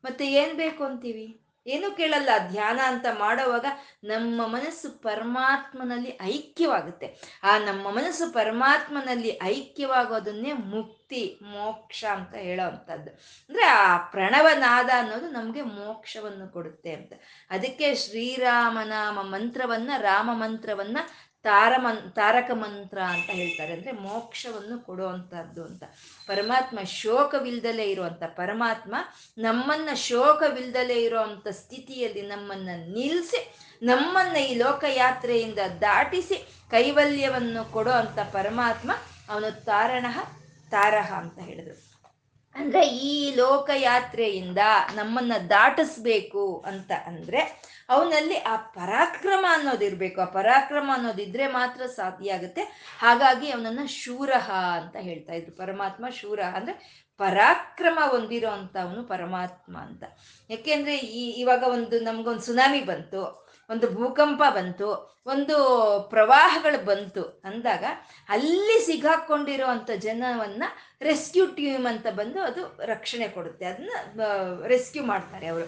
[0.03, 1.40] ಮತ್ತೆ ಏನ್ ಬೇಕು ಅಂತೀವಿ?
[1.67, 2.29] ಏನು ಕೇಳಲ್ಲ?
[2.47, 3.65] ಧ್ಯಾನ ಅಂತ ಮಾಡುವಾಗ
[4.03, 7.39] ನಮ್ಮ ಮನಸ್ಸು ಪರಮಾತ್ಮನಲ್ಲಿ ಐಕ್ಯವಾಗುತ್ತೆ.
[7.43, 13.11] ಆ ನಮ್ಮ ಮನಸ್ಸು ಪರಮಾತ್ಮನಲ್ಲಿ ಐಕ್ಯವಾಗೋದನ್ನೇ ಮುಕ್ತಿ, ಮೋಕ್ಷ ಅಂತ ಹೇಳೋ ಅಂಥದ್ದು
[13.49, 17.13] ಅಂದ್ರೆ ಆ ಪ್ರಣವನಾದ ಅನ್ನೋದು ನಮಗೆ ಮೋಕ್ಷವನ್ನು ಕೊಡುತ್ತೆ ಅಂತ.
[17.49, 20.97] ಅದಕ್ಕೆ ಶ್ರೀರಾಮನಾಮ ಮಂತ್ರವನ್ನ ರಾಮ ಮಂತ್ರವನ್ನ
[21.43, 23.73] ತಾರಮನ್ ತಾರಕ ಮಂತ್ರ ಅಂತ ಹೇಳ್ತಾರೆ.
[23.73, 25.83] ಅಂದ್ರೆ ಮೋಕ್ಷವನ್ನು ಕೊಡುವಂಥದ್ದು ಅಂತ.
[26.27, 28.95] ಪರಮಾತ್ಮ ಶೋಕವಿಲ್ದಲೇ ಇರುವಂತ, ಪರಮಾತ್ಮ
[29.37, 38.91] ನಮ್ಮನ್ನ ಶೋಕವಿಲ್ದಲೇ ಇರುವಂತ ಸ್ಥಿತಿಯಲ್ಲಿ ನಮ್ಮನ್ನ ನಿಲ್ಲಿಸಿ ನಮ್ಮನ್ನ ಈ ಲೋಕಯಾತ್ರೆಯಿಂದ ದಾಟಿಸಿ, ಕೈವಲ್ಯವನ್ನು ಕೊಡೋ ಅಂತ ಪರಮಾತ್ಮ
[39.29, 40.05] ಅವನು ತಾರಣ,
[40.69, 41.90] ತಾರಹ ಅಂತ ಹೇಳಿದ್ರು.
[42.55, 44.57] ಅಂದ್ರೆ ಈ ಲೋಕಯಾತ್ರೆಯಿಂದ
[44.95, 52.61] ನಮ್ಮನ್ನ ದಾಟಿಸ್ಬೇಕು ಅಂತ ಅಂದ್ರೆ ಅವನಲ್ಲಿ ಆ ಪರಾಕ್ರಮ ಅನ್ನೋದಿರ್ಬೇಕು ಆ ಪರಾಕ್ರಮ ಅನ್ನೋದಿದ್ರೆ ಮಾತ್ರ ಸಾಧ್ಯ ಆಗುತ್ತೆ.
[52.99, 55.51] ಹಾಗಾಗಿ ಅವನನ್ನ ಶೂರಹ ಅಂತ ಹೇಳ್ತಾ ಇದ್ರು.
[55.51, 60.03] ಪರಮಾತ್ಮ ಶೂರಹ ಅಂದ್ರೆ ಪರಾಕ್ರಮ ಹೊಂದಿರೋ ಅಂತ ಅವನು ಪರಮಾತ್ಮ ಅಂತ.
[60.49, 63.50] ಯಾಕೆಂದ್ರೆ ಈ ಇವಾಗ ಒಂದು ನಮ್ಗೊಂದು ಸುನಾಮಿ ಬಂತು.
[63.71, 65.57] ಒಂದು ಭೂಕಂಪ ಬಂತು, ಒಂದು
[66.09, 67.83] ಪ್ರವಾಹಗಳು ಬಂತು ಅಂದಾಗ
[68.29, 73.65] ಅಲ್ಲಿ ಸಿಗಾಕೊಂಡಿರೋ ಜನವನ್ನು ರೆಸ್ಕ್ಯೂ ಟೀಮ್ ಅಂತ ಬಂದು ಅದು ರಕ್ಷಣೆ ಕೊಡುತ್ತೆ.
[73.65, 74.21] ಅದನ್ನ
[74.67, 75.65] ರೆಸ್ಕ್ಯೂ ಮಾಡ್ತಾರೆ ಅವರು.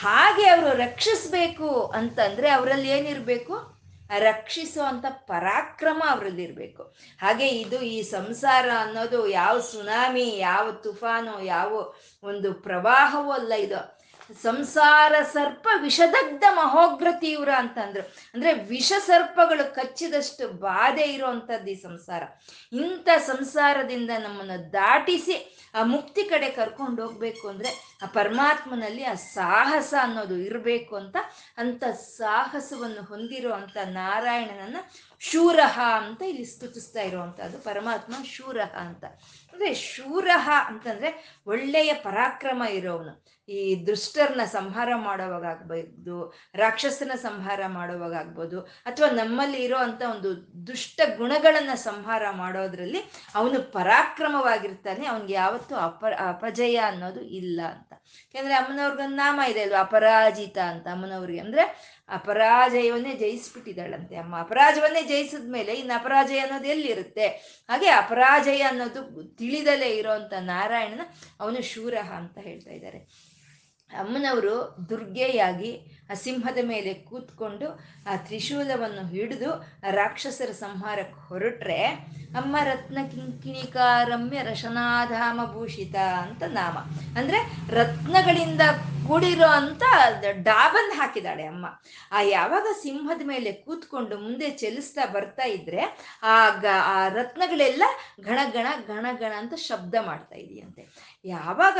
[0.00, 3.82] ಹಾಗೆ ಅವರು ರಕ್ಷಿಸ್ಬೇಕು ಅಂತಂದ್ರೆ ಅವರಲ್ಲಿ ಏನಿರಬೇಕು?
[4.18, 6.82] ರಕ್ಷಿಸೋ ಅಂತ ಪರಾಕ್ರಮ ಅವರಲ್ಲಿ ಇರಬೇಕು.
[7.20, 11.92] ಹಾಗೆ ಇದು ಈ ಸಂಸಾರ ಅನ್ನೋದು ಯಾವ ಸುನಾಮಿ, ಯಾವ ತುಫಾನು, ಯಾವ
[12.22, 14.01] ಒಂದು ಪ್ರವಾಹವೂ ಅಲ್ಲ ಇದು.
[14.42, 18.14] ಸಂಸಾರ ಸರ್ಪ ವಿಷದಗ್ಧ ಮಹೋಗ್ರ ತೀವ್ರ ಅಂತಂದ್ರು.
[18.34, 22.22] ಅಂದ್ರೆ ವಿಷ ಸರ್ಪಗಳು ಕಚ್ಚಿದಷ್ಟು ಬಾಧೆ ಇರುವಂತದ್ದು ಈ ಸಂಸಾರ.
[22.72, 30.36] ಇಂಥ ಸಂಸಾರದಿಂದ ನಮ್ಮನ್ನು ದಾಟಿಸಿ ಆ ಮುಕ್ತಿ ಕಡೆ ಕರ್ಕೊಂಡು ಹೋಗ್ಬೇಕು ಅಂದ್ರೆ ಆ ಪರಮಾತ್ಮನಲ್ಲಿ ಆ ಸಾಹಸ ಅನ್ನೋದು
[30.36, 31.16] ಇರಬೇಕು ಅಂತ
[31.58, 34.76] ಅಂತ ಸಾಹಸವನ್ನು ಹೊಂದಿರೋ ಅಂತ ನಾರಾಯಣನನ್ನ
[35.20, 39.04] ಶೂರಹ ಅಂತ ಇಲ್ಲಿ ಸ್ತುತಿಸ್ತಾ ಇರುವಂತಹದ್ದು ಪರಮಾತ್ಮ ಶೂರಹ ಅಂತ.
[39.52, 43.22] ಅಂದ್ರೆ ಶೂರಹ ಅಂತಂದ್ರೆ ಒಳ್ಳೆಯ ಪರಾಕ್ರಮ ಇರೋವನು.
[43.48, 45.44] ಈ ದುಷ್ಟರನ್ನ ಸಂಹಾರ ಮಾಡೋವಾಗ
[46.54, 50.30] ರಾಕ್ಷಸನ ಸಂಹಾರ ಮಾಡುವಾಗ ಆಗ್ಬೋದು ಅಥವಾ ನಮ್ಮಲ್ಲಿ ಇರೋ ಅಂತ ಒಂದು
[50.66, 53.00] ದುಷ್ಟ ಗುಣಗಳನ್ನ ಸಂಹಾರ ಮಾಡೋದ್ರಲ್ಲಿ
[53.34, 57.92] ಅವನು ಪರಾಕ್ರಮವಾಗಿರ್ತಾನೆ, ಅವನಿಗೆ ಯಾವತ್ತೂ ಅಪ, ಅಪಜಯ ಅನ್ನೋದು ಇಲ್ಲ ಅಂತ.
[58.34, 61.40] ಯಾಕಂದ್ರೆ ಅಮ್ಮನವ್ರಿಗೊಂದು ನಾಮ ಇದೆ ಅಲ್ವಾ, ಅಪರಾಜಿತ ಅಂತ ಅಮ್ಮನವ್ರಿಗೆ.
[61.40, 64.40] ಅಂದ್ರೆ ಅಪರಾಜಯವನ್ನೇ ಜಯಿಸ್ಬಿಟ್ಟಿದ್ದಾಳಂತೆ ಅಮ್ಮ.
[64.40, 67.26] ಅಪರಾಜವನ್ನೇ ಜಯಿಸಿದ ಮೇಲೆ ಇನ್ನು ಅಪರಾಜಯ ಅನ್ನೋದು ಎಲ್ಲಿರುತ್ತೆ?
[67.68, 69.02] ಹಾಗೆ ಅಪರಾಜಯ ಅನ್ನೋದು
[69.38, 71.00] ತಿಳಿದಲೇ ಇರೋಂಥ ನಾರಾಯಣನ
[71.40, 73.32] ಅವನು ಶೂರಹ ಅಂತ ಹೇಳ್ತಾ ಇದ್ದಾರೆ.
[73.90, 74.52] ಅಮ್ಮನವರು
[74.90, 75.70] ದುರ್ಗೆಯಾಗಿ
[76.10, 77.66] ಆ ಸಿಂಹದ ಮೇಲೆ ಕೂತ್ಕೊಂಡು
[78.06, 79.50] ಆ ತ್ರಿಶೂಲವನ್ನು ಹಿಡಿದು
[79.90, 81.80] ರಾಕ್ಷಸರ ಸಂಹಾರಕ್ಕೆ ಹೊರಟ್ರೆ
[82.40, 86.76] ಅಮ್ಮ ರತ್ನ ಕಿಂಕಿಣಿಕಾರಮ್ಯ ರಶನಾಧಾಮ ಭೂಷಿತ ಅಂತ ನಾಮ.
[87.18, 87.40] ಅಂದ್ರೆ
[87.70, 88.62] ರತ್ನಗಳಿಂದ
[89.08, 89.82] ಕೂಡಿರೋ ಅಂತ
[90.42, 91.66] ಡಾಬನ್ ಹಾಕಿದಾಳೆ ಅಮ್ಮ.
[92.12, 97.82] ಆ ಯಾವಾಗ ಸಿಂಹದ ಮೇಲೆ ಕೂತ್ಕೊಂಡು ಮುಂದೆ ಚಲಿಸ್ತಾ ಬರ್ತಾ ಇದ್ರೆ ಆ ಗ ಆ ರತ್ನಗಳೆಲ್ಲ
[98.20, 100.88] ಗಣ ಗಣ ಗಣ ಗಣ ಅಂತ ಶಬ್ದ ಮಾಡ್ತಾ ಇದೆಯಂತೆ.
[101.24, 101.78] ಯಾವಾಗ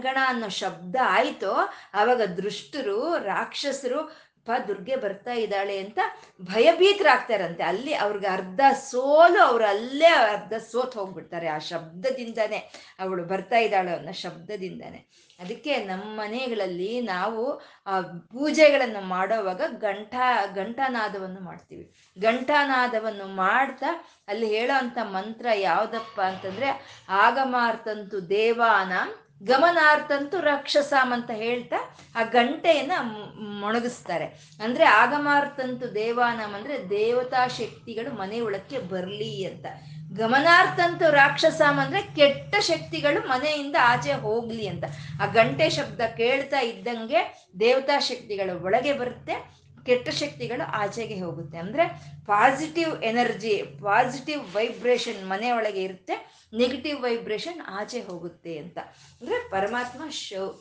[0.00, 1.54] ಗಣ ಅನ್ನೋ ಶಬ್ದ ಆಯ್ತೋ
[1.94, 5.98] ಆವಾಗ ದೃಷ್ಟರು, ರಾಕ್ಷಸರು, ಪ, ದುರ್ಗೆ ಬರ್ತಾ ಇದ್ದಾಳೆ ಅಂತ
[6.40, 7.62] ಭಯಭೀತರಾಗ್ತಾರಂತೆ.
[7.62, 12.72] ಅಲ್ಲಿ ಅವ್ರಿಗೆ ಅರ್ಧ ಸೋಲು, ಅವ್ರು ಅಲ್ಲೇ ಅರ್ಧ ಸೋತ್ ಹೋಗ್ಬಿಡ್ತಾರೆ ಆ ಶಬ್ದದಿಂದನೇ.
[12.98, 15.23] ಅವಳು ಬರ್ತಾ ಇದ್ದಾಳೆ ಅನ್ನೋ ಶಬ್ದದಿಂದಾನೆ.
[15.44, 17.42] ಅದಕ್ಕೆ ನಮ್ಮ ಮನೆಗಳಲ್ಲಿ ನಾವು
[18.32, 21.84] ಪೂಜೆಗಳನ್ನು ಮಾಡೋವಾಗ ಗಂಟಾ ಘಂಟಾನಾದವನ್ನು ಮಾಡ್ತೀವಿ.
[22.16, 23.90] ಘಂಟಾನಾದವನ್ನು ಮಾಡ್ತಾ
[24.28, 26.70] ಅಲ್ಲಿ ಹೇಳೋ ಅಂಥ ಮಂತ್ರ ಯಾವುದಪ್ಪ ಅಂತಂದ್ರೆ
[27.24, 28.92] ಆಗಮಾರ್ತಂತು ದೇವಾನ,
[29.42, 31.78] ಗಮನಾರ್ಥಂತು ರಾಕ್ಷಸಾಮ್ ಅಂತ ಹೇಳ್ತಾ
[32.16, 32.92] ಆ ಗಂಟೆಯನ್ನ
[33.62, 34.26] ಮೊಣಗಿಸ್ತಾರೆ.
[34.62, 39.66] ಅಂದ್ರೆ ಆಗಮಾರ್ಥಂತು ದೇವಾನಂ ಅಂದ್ರೆ ದೇವತಾ ಶಕ್ತಿಗಳು ಮನೆ ಒಳಕ್ಕೆ ಬರ್ಲಿ ಅಂತ.
[40.16, 44.84] ಗಮನಾರ್ಥಂತೂ ರಾಕ್ಷಸಾಮ್ ಅಂದ್ರೆ ಕೆಟ್ಟ ಶಕ್ತಿಗಳು ಮನೆಯಿಂದ ಆಚೆ ಹೋಗ್ಲಿ ಅಂತ.
[45.22, 51.58] ಆ ಗಂಟೆ ಶಬ್ದ ಕೇಳ್ತಾ ಇದ್ದಂಗೆ ದೇವತಾ ಶಕ್ತಿಗಳು ಒಳಗೆ ಬರುತ್ತೆ, ಕೆಟ್ಟ ಶಕ್ತಿಗಳು ಆಚೆಗೆ ಹೋಗುತ್ತೆ.
[51.58, 51.88] ಅಂದ್ರೆ
[52.26, 56.14] ಪಾಸಿಟಿವ್ ಎನರ್ಜಿ ಪಾಸಿಟಿವ್ ವೈಬ್ರೇಷನ್ ಮನೆ ಒಳಗೆ ಇರುತ್ತೆ
[56.56, 58.78] ನೆಗೆಟಿವ್ ವೈಬ್ರೇಷನ್ ಆಚೆ ಹೋಗುತ್ತೆ ಅಂತ.
[59.20, 60.52] ಅಂದ್ರೆ ಪರಮಾತ್ಮ ಶೌ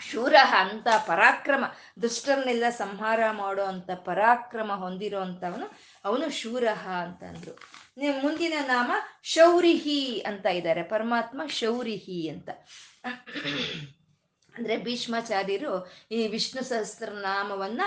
[0.00, 1.64] ಶೂರ ಅಂತ ಪರಾಕ್ರಮ,
[2.02, 7.79] ದುಷ್ಟರನ್ನೆಲ್ಲ ಸಂಹಾರ ಮಾಡೋ ಅಂತ ಪರಾಕ್ರಮ ಹೊಂದಿರೋ ಅಂತವನು, ಅವನು ಶೂರಹ ಅಂತ ಅಂದ್ರು.
[7.98, 8.92] ಮುಂದಿನ ನಾಮ
[9.22, 10.82] ಶೌರಿಹಿ ಅಂತ ಇದ್ದಾರೆ.
[10.82, 12.50] ಪರಮಾತ್ಮ ಶೌರಿಹಿ ಅಂತ.
[14.54, 17.82] ಅಂದ್ರೆ ಭೀಷ್ಮಾಚಾರ್ಯರು ಈ ವಿಷ್ಣು ಸಹಸ್ರ ನಾಮವನ್ನ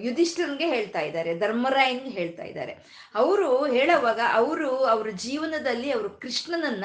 [0.00, 2.72] ಯುಧಿಷ್ಠಿರನ್ಗೆ ಹೇಳ್ತಾ ಇದ್ದಾರೆ, ಧರ್ಮರಾಯನ್ಗೆ ಹೇಳ್ತಾ ಇದ್ದಾರೆ.
[3.14, 6.84] ಅವರು ಹೇಳುವಾಗ ಅವರು ಅವ್ರ ಜೀವನದಲ್ಲಿ ಅವರು ಕೃಷ್ಣನನ್ನ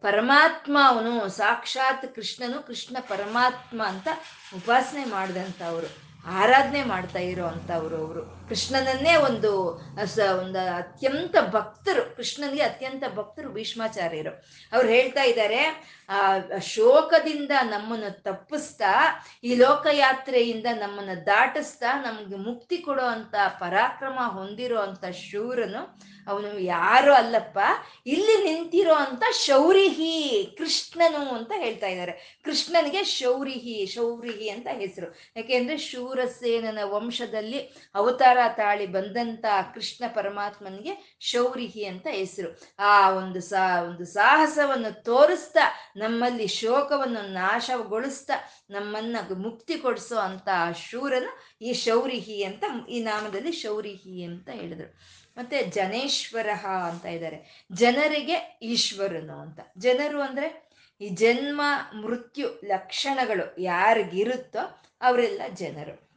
[0.00, 4.08] ಪರಮಾತ್ಮ ಅವನು ಸಾಕ್ಷಾತ್ ಕೃಷ್ಣನು ಕೃಷ್ಣ ಪರಮಾತ್ಮ ಅಂತ
[4.56, 5.86] ಉಪಾಸನೆ ಮಾಡಿದಂಥವ್ರು,
[6.26, 8.39] ಆರಾಧನೆ ಮಾಡ್ತಾ ಇರೋ ಅಂಥವ್ರು ಅವರು.
[8.50, 14.32] ಕೃಷ್ಣನನ್ನೇ ಒಂದು, ಸ, ಒಂದು ಅತ್ಯಂತ ಭಕ್ತರು, ಕೃಷ್ಣನಿಗೆ ಅತ್ಯಂತ ಭಕ್ತರು ಭೀಷ್ಮಾಚಾರ್ಯರು.
[14.72, 15.60] ಅವ್ರು ಹೇಳ್ತಾ ಇದ್ದಾರೆ
[16.08, 25.04] ಆ, ಶೋಕದಿಂದ ನಮ್ಮನ್ನು ತಪ್ಪಿಸ್ತಾ, ಈ ಲೋಕಯಾತ್ರೆಯಿಂದ ನಮ್ಮನ್ನು ದಾಟಿಸ್ತಾ, ನಮ್ಗೆ ಮುಕ್ತಿ ಕೊಡೋ ಅಂತ ಪರಾಕ್ರಮ ಹೊಂದಿರೋ ಅಂತ
[25.04, 25.82] ಶೂರನು.
[26.26, 27.58] ಅವನು ಯಾರು ಅಲ್ಲಪ್ಪ,
[28.06, 30.14] ಇಲ್ಲಿ ನಿಂತಿರೋ ಅಂತ ಶೌರಿಹಿ
[30.58, 35.18] ಕೃಷ್ಣನು ಅಂತ ಹೇಳ್ತಾ ಇದ್ದಾರೆ ಕೃಷ್ಣನಿಗೆ ಶೌರಿಹಿ ಶೌರಿಹಿ ಅಂತ ಹೆಸರು.
[35.36, 37.60] ಯಾಕೆಂದ್ರೆ ಶೂರಸೇನನ ವಂಶದಲ್ಲಿ
[37.94, 42.60] ಅವತಾರ ತಾಳಿ ಬಂದಂತ ಕೃಷ್ಣ ಪರಮಾತ್ಮನಿಗೆ ಶೌರಿಹಿ ಅಂತ ಹೆಸರು.
[42.78, 45.60] ಆ ಒಂದು ಸಾ, ಒಂದು ಸಾಹಸವನ್ನು ತೋರಿಸ್ತಾ,
[45.96, 48.34] ನಮ್ಮಲ್ಲಿ ಶೋಕವನ್ನು ನಾಶಗೊಳಿಸ್ತಾ,
[48.70, 55.20] ನಮ್ಮನ್ನ ಮುಕ್ತಿ ಕೊಡಿಸೋ ಅಂತ ಆ ಶೂರನು ಈ ಶೌರಿಹಿ ಅಂತ, ಈ ನಾಮದಲ್ಲಿ ಶೌರಿಹಿ ಅಂತ ಹೇಳಿದ್ರು.
[55.36, 57.66] ಮತ್ತೆ ಜನೇಶ್ವರ ಅಂತ ಇದ್ದಾರೆ.
[57.72, 59.60] ಜನರಿಗೆ ಈಶ್ವರನು ಅಂತ.
[59.78, 61.60] ಜನರು ಅಂದ್ರೆ ಈ ಜನ್ಮ,
[61.94, 66.09] ಮೃತ್ಯು ಲಕ್ಷಣಗಳು ಯಾರಿಗಿರುತ್ತೋ ಅವರೆಲ್ಲ ಜನರು.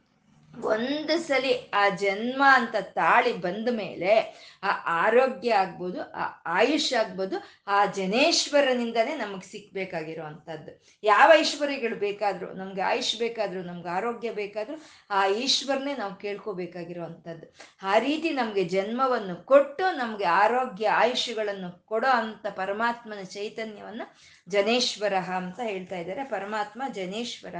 [0.62, 4.12] ಒಂದು ಸಲಿ ಆ ಜನ್ಮ ಅಂತ ತಾಳಿ ಬಂದ ಮೇಲೆ
[4.62, 7.36] ಆ ಆರೋಗ್ಯ ಆಗ್ಬೋದು, ಆ ಆಯುಷ್ ಆಗ್ಬೋದು,
[7.66, 14.76] ಆ ಜನೇಶ್ವರನಿಂದನೇ ನಮಗೆ ಸಿಕ್ಬೇಕಾಗಿರೋ ಅಂಥದ್ದು ಯಾವ ಐಶ್ವರ್ಯಗಳು ಬೇಕಾದರೂ, ನಮ್ಗೆ ಆಯುಷ್ ಬೇಕಾದರೂ, ನಮ್ಗೆ ಆರೋಗ್ಯ ಬೇಕಾದರೂ
[15.10, 17.46] ಆ ಈಶ್ವರನೇ ನಾವು ಕೇಳ್ಕೋಬೇಕಾಗಿರೋ ಅಂಥದ್ದು
[17.82, 24.16] ಆ ರೀತಿ ನಮಗೆ ಜನ್ಮವನ್ನು ಕೊಟ್ಟು ನಮಗೆ ಆರೋಗ್ಯ, ಆಯುಷ್ಯಗಳನ್ನು ಕೊಡೋ ಅಂಥ ಪರಮಾತ್ಮನ ಚೈತನ್ಯವನ್ನು
[24.50, 26.24] ಜನೇಶ್ವರ ಅಂತ ಹೇಳ್ತಾ ಇದ್ದಾರೆ.
[26.24, 27.54] ಪರಮಾತ್ಮ ಜನೇಶ್ವರ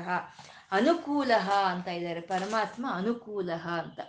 [0.73, 1.33] ಅನುಕೂಲ
[1.67, 4.01] ಅಂತ ಇದ್ದಾರೆ, ಪರಮಾತ್ಮ ಅನುಕೂಲ ಅಂತ.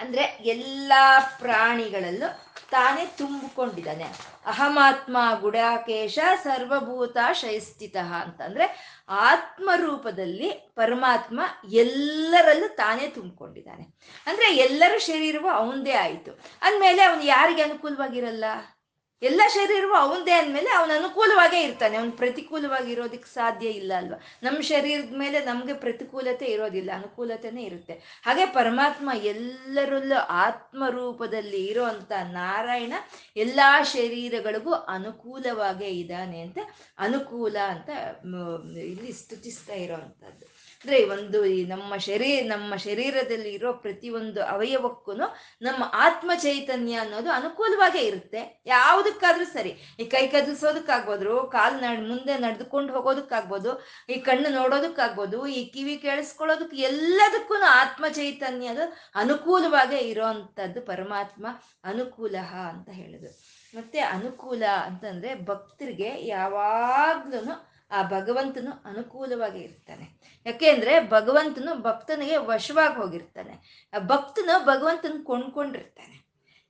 [0.00, 2.38] ಅಂದ್ರೆ ಎಲ್ಲಾ ಪ್ರಾಣಿಗಳಲ್ಲೂ
[2.70, 4.04] ತಾನೇ ತುಂಬಿಕೊಂಡಿದ್ದಾನೆ.
[4.46, 8.40] ಅಹಮಾತ್ಮ, ಗುಡಾಕೇಶ, ಸರ್ವಭೂತ ಶೈಸ್ಥಿತ ಅಂತ.
[8.40, 11.40] ಅಂದ್ರೆ ಆತ್ಮ ರೂಪದಲ್ಲಿ ಪರಮಾತ್ಮ
[11.72, 13.82] ಎಲ್ಲರಲ್ಲೂ ತಾನೇ ತುಂಬಿಕೊಂಡಿದ್ದಾನೆ.
[14.26, 16.32] ಅಂದ್ರೆ ಎಲ್ಲರ ಶರೀರವು ಅವಂದೇ ಆಯಿತು.
[16.62, 18.44] ಅಂದಮೇಲೆ ಅವನು ಯಾರಿಗೆ ಅನುಕೂಲವಾಗಿರಲ್ಲ?
[19.24, 21.94] ಎಲ್ಲ ಶರೀರವು ಅವನದೇ ಅಂದಮೇಲೆ ಅವನ ಅನುಕೂಲವಾಗೇ ಇರ್ತಾನೆ.
[21.96, 24.18] ಅವನು ಪ್ರತಿಕೂಲವಾಗಿ ಇರೋದಕ್ಕೆ ಸಾಧ್ಯ ಇಲ್ಲ ಅಲ್ವಾ?
[24.42, 27.94] ನಮ್ಮ ಶರೀರದ ಮೇಲೆ ನಮಗೆ ಪ್ರತಿಕೂಲತೆ ಇರೋದಿಲ್ಲ, ಅನುಕೂಲತೆನೇ ಇರುತ್ತೆ.
[28.26, 32.94] ಹಾಗೆ ಪರಮಾತ್ಮ ಎಲ್ಲರಲ್ಲೂ ಆತ್ಮರೂಪದಲ್ಲಿ ಇರೋವಂಥ ನಾರಾಯಣ
[33.36, 33.60] ಎಲ್ಲ
[33.94, 36.58] ಶರೀರಗಳಿಗೂ ಅನುಕೂಲವಾಗೇ ಇದ್ದಾನೆ ಅಂತ,
[36.98, 37.90] ಅನುಕೂಲ ಅಂತ
[38.86, 40.46] ಇಲ್ಲಿ ಸ್ತುತಿಸ್ತಾ ಇರೋವಂಥದ್ದು.
[40.84, 45.12] ಅಂದ್ರೆ ಒಂದು ಈ ನಮ್ಮ ಶರೀರ ನಮ್ಮ ಶರೀರದಲ್ಲಿ ಇರೋ ಪ್ರತಿಯೊಂದು ಅವಯವಕ್ಕೂ
[45.62, 48.62] ನಮ್ಮ ಆತ್ಮ ಚೈತನ್ಯ ಅನ್ನೋದು ಅನುಕೂಲವಾಗೇ ಇರುತ್ತೆ.
[48.66, 49.72] ಯಾವುದಕ್ಕಾದ್ರೂ ಸರಿ.
[50.00, 53.72] ಈ ಕೈ ಕದಲ್ಸೋದಕ್ಕಾಗ್ಬೋದು ಕಾಲು ನಡ್, ಮುಂದೆ ನಡೆದುಕೊಂಡು ಹೋಗೋದಕ್ಕಾಗ್ಬೋದು,
[54.08, 58.04] ಈ ಕಣ್ಣು ನೋಡೋದಕ್ಕಾಗ್ಬೋದು, ಈ ಕಿವಿ ಕೇಳಿಸ್ಕೊಳ್ಳೋದಕ್ಕೆ ಎಲ್ಲದಕ್ಕೂ ಆತ್ಮ
[58.70, 61.46] ಅದು ಅನುಕೂಲವಾಗೇ ಇರೋವಂಥದ್ದು ಪರಮಾತ್ಮ
[61.84, 62.36] ಅನುಕೂಲ
[62.68, 63.32] ಅಂತ ಹೇಳಿದ್ರು.
[63.76, 70.20] ಮತ್ತೆ ಅನುಕೂಲ ಅಂತಂದ್ರೆ ಭಕ್ತರಿಗೆ ಯಾವಾಗ್ಲೂ ಆ ಭಗವಂತನು ಅನುಕೂಲವಾಗಿ ಇರ್ತಾನೆ.
[70.46, 73.88] ಯಾಕೆಂದ್ರೆ ಭಗವಂತನು ಭಕ್ತನಿಗೆ ವಶವಾಗಿ ಹೋಗಿರ್ತಾನೆ.
[73.94, 76.24] ಆ ಭಕ್ತನು ಭಗವಂತನ ಕೊಂಡ್ಕೊಂಡಿರ್ತಾನೆ.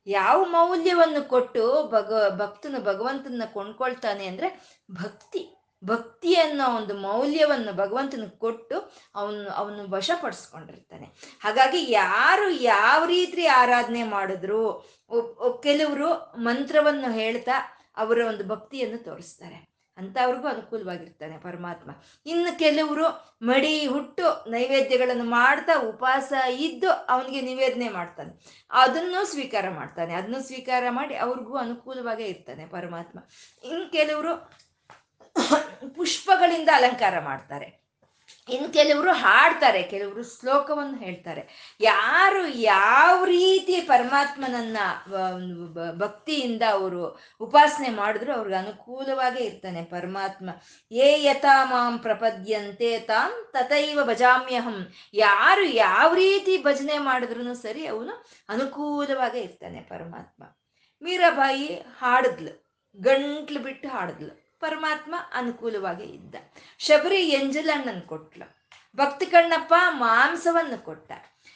[0.06, 5.56] ಯಾವ ಮೌಲ್ಯವನ್ನು ಕೊಟ್ಟು ಭಗ, ಭಕ್ತನು ಭಗವಂತನ ಕೊಂಡ್ಕೊಳ್ತಾನೆ ಅಂದ್ರೆ ಭಕ್ತಿ.
[5.84, 11.06] ಭಕ್ತಿ ಅನ್ನೋ ಒಂದು ಮೌಲ್ಯವನ್ನು ಭಗವಂತನ ಕೊಟ್ಟು ಅವನು ಅವನು ವಶಪಡಿಸ್ಕೊಂಡಿರ್ತಾನೆ.
[11.40, 14.80] ಹಾಗಾಗಿ ಯಾರು ಯಾವ ರೀತಿ ಆರಾಧನೆ ಮಾಡಿದ್ರು
[15.62, 17.52] ಕೆಲವರು ಮಂತ್ರವನ್ನು ಹೇಳ್ತಾ
[17.96, 19.73] ಅವರ ಒಂದು ಭಕ್ತಿಯನ್ನು ತೋರಿಸ್ತಾರೆ.
[19.96, 21.90] ಅಂಥವ್ರಿಗೂ ಅನುಕೂಲವಾಗಿರ್ತಾನೆ ಪರಮಾತ್ಮ.
[22.26, 28.32] ಇನ್ನು ಕೆಲವರು ಮಡಿ ಹುಟ್ಟು ನೈವೇದ್ಯಗಳನ್ನು ಮಾಡ್ತಾ ಉಪವಾಸ ಇದ್ದು ಅವನಿಗೆ ನಿವೇದನೆ ಮಾಡ್ತಾನೆ.
[28.70, 30.14] ಅದನ್ನು ಸ್ವೀಕಾರ ಮಾಡ್ತಾನೆ.
[30.14, 33.18] ಅದನ್ನು ಸ್ವೀಕಾರ ಮಾಡಿ ಅವ್ರಿಗೂ ಅನುಕೂಲವಾಗೇ ಇರ್ತಾನೆ ಪರಮಾತ್ಮ.
[33.64, 34.50] ಇನ್ನು ಕೆಲವರು
[35.94, 37.83] ಪುಷ್ಪಗಳಿಂದ ಅಲಂಕಾರ ಮಾಡ್ತಾರೆ.
[38.48, 41.42] ಇನ್ನು ಕೆಲವರು ಹಾಡ್ತಾರೆ, ಕೆಲವರು ಶ್ಲೋಕವನ್ನು ಹೇಳ್ತಾರೆ.
[41.80, 44.76] ಯಾರು ಯಾವ ರೀತಿ ಪರಮಾತ್ಮನನ್ನ
[45.98, 47.02] ಭಕ್ತಿಯಿಂದ ಅವರು
[47.40, 50.50] ಉಪಾಸನೆ ಮಾಡಿದ್ರು ಅವ್ರಿಗೆ ಅನುಕೂಲವಾಗೇ ಇರ್ತಾನೆ ಪರಮಾತ್ಮ.
[50.92, 54.78] ಏ ಯಥಾ ಮಾಂ ಪ್ರಪದ್ಯಂತೆ ತಾಂ ತಥೈವ ಭಜಾಮ್ಯಹಂ.
[55.14, 58.14] ಯಾರು ಯಾವ ರೀತಿ ಭಜನೆ ಮಾಡಿದ್ರು ಸರಿ ಅವನು
[58.48, 60.42] ಅನುಕೂಲವಾಗೇ ಇರ್ತಾನೆ ಪರಮಾತ್ಮ.
[61.02, 61.68] ಮೀರಾಬಾಯಿ
[62.00, 62.52] ಹಾಡಿದ್ಲು,
[62.98, 64.43] ಗಂಟ್ಲು ಬಿಟ್ಟು ಹಾಡಿದ್ಲು.
[64.60, 66.34] ಪರಮಾತ್ಮ ಅನುಕೂಲವಾಗಿ ಇದ್ದ.
[66.78, 68.64] ಶಬರಿ ಎಂಜಲಣ್ಣನ್ ಕೊಟ್ಲು.
[68.96, 71.12] ಭಕ್ತಿ ಕಣ್ಣಪ್ಪ ಮಾಂಸವನ್ನು ಕೊಟ್ಟ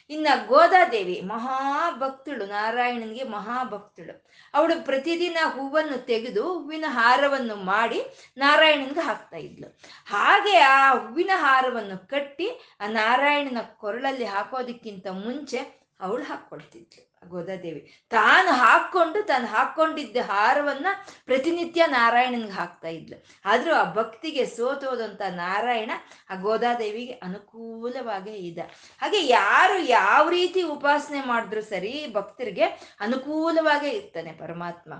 [0.09, 4.27] ಇನ್ನ ಗೋದಾದೇವಿ ಮಹಾಭಕ್ತಳು, ನಾರಾಯಣನಿಗೆ ಮಹಾಭಕ್ತಳು.
[4.53, 8.03] ಅವಳು ಪ್ರತಿದಿನ ಹೂವನ್ನು ತೆಗೆದು ಹೂವಿನ ಹಾರವನ್ನು ಮಾಡಿ
[8.37, 9.79] ನಾರಾಯಣನ್ಗೆ ಹಾಕ್ತಾ ಇದ್ಲು.
[10.05, 17.81] ಹಾಗೆ ಆ ಹೂವಿನ ಹಾರವನ್ನು ಕಟ್ಟಿ ಆ ನಾರಾಯಣನ ಕೊರಳಲ್ಲಿ ಹಾಕೋದಕ್ಕಿಂತ ಮುಂಚೆ ಅವಳು ಹಾಕ್ಕೊಳ್ತಿದ್ಲು ಗೋದಾದೇವಿ.
[18.09, 20.87] ತಾನು ಹಾಕ್ಕೊಂಡು, ತಾನು ಹಾಕ್ಕೊಂಡಿದ್ದ ಹಾರವನ್ನ
[21.25, 23.17] ಪ್ರತಿನಿತ್ಯ ನಾರಾಯಣನ್ಗೆ ಹಾಕ್ತಾ ಇದ್ಲು.
[23.45, 25.91] ಆದ್ರೂ ಆ ಭಕ್ತಿಗೆ ಸೋತೋದಂತ ನಾರಾಯಣ
[26.29, 28.59] ಆ ಗೋದಾದೇವಿಗೆ ಅನುಕೂಲವಾಗೇ ಇದ್ದ
[29.01, 32.63] ಹಾಗೆ ಯಾರು ಯಾವ ರೀತಿ ಉಪಾಸನೆ ಮಾಡಿದ್ರು ಸರಿ ಭಕ್ತರಿಗೆ
[32.99, 34.93] ಅನುಕೂಲವಾಗೇ ಇರ್ತಾನೆ ಪರಮಾತ್ಮ.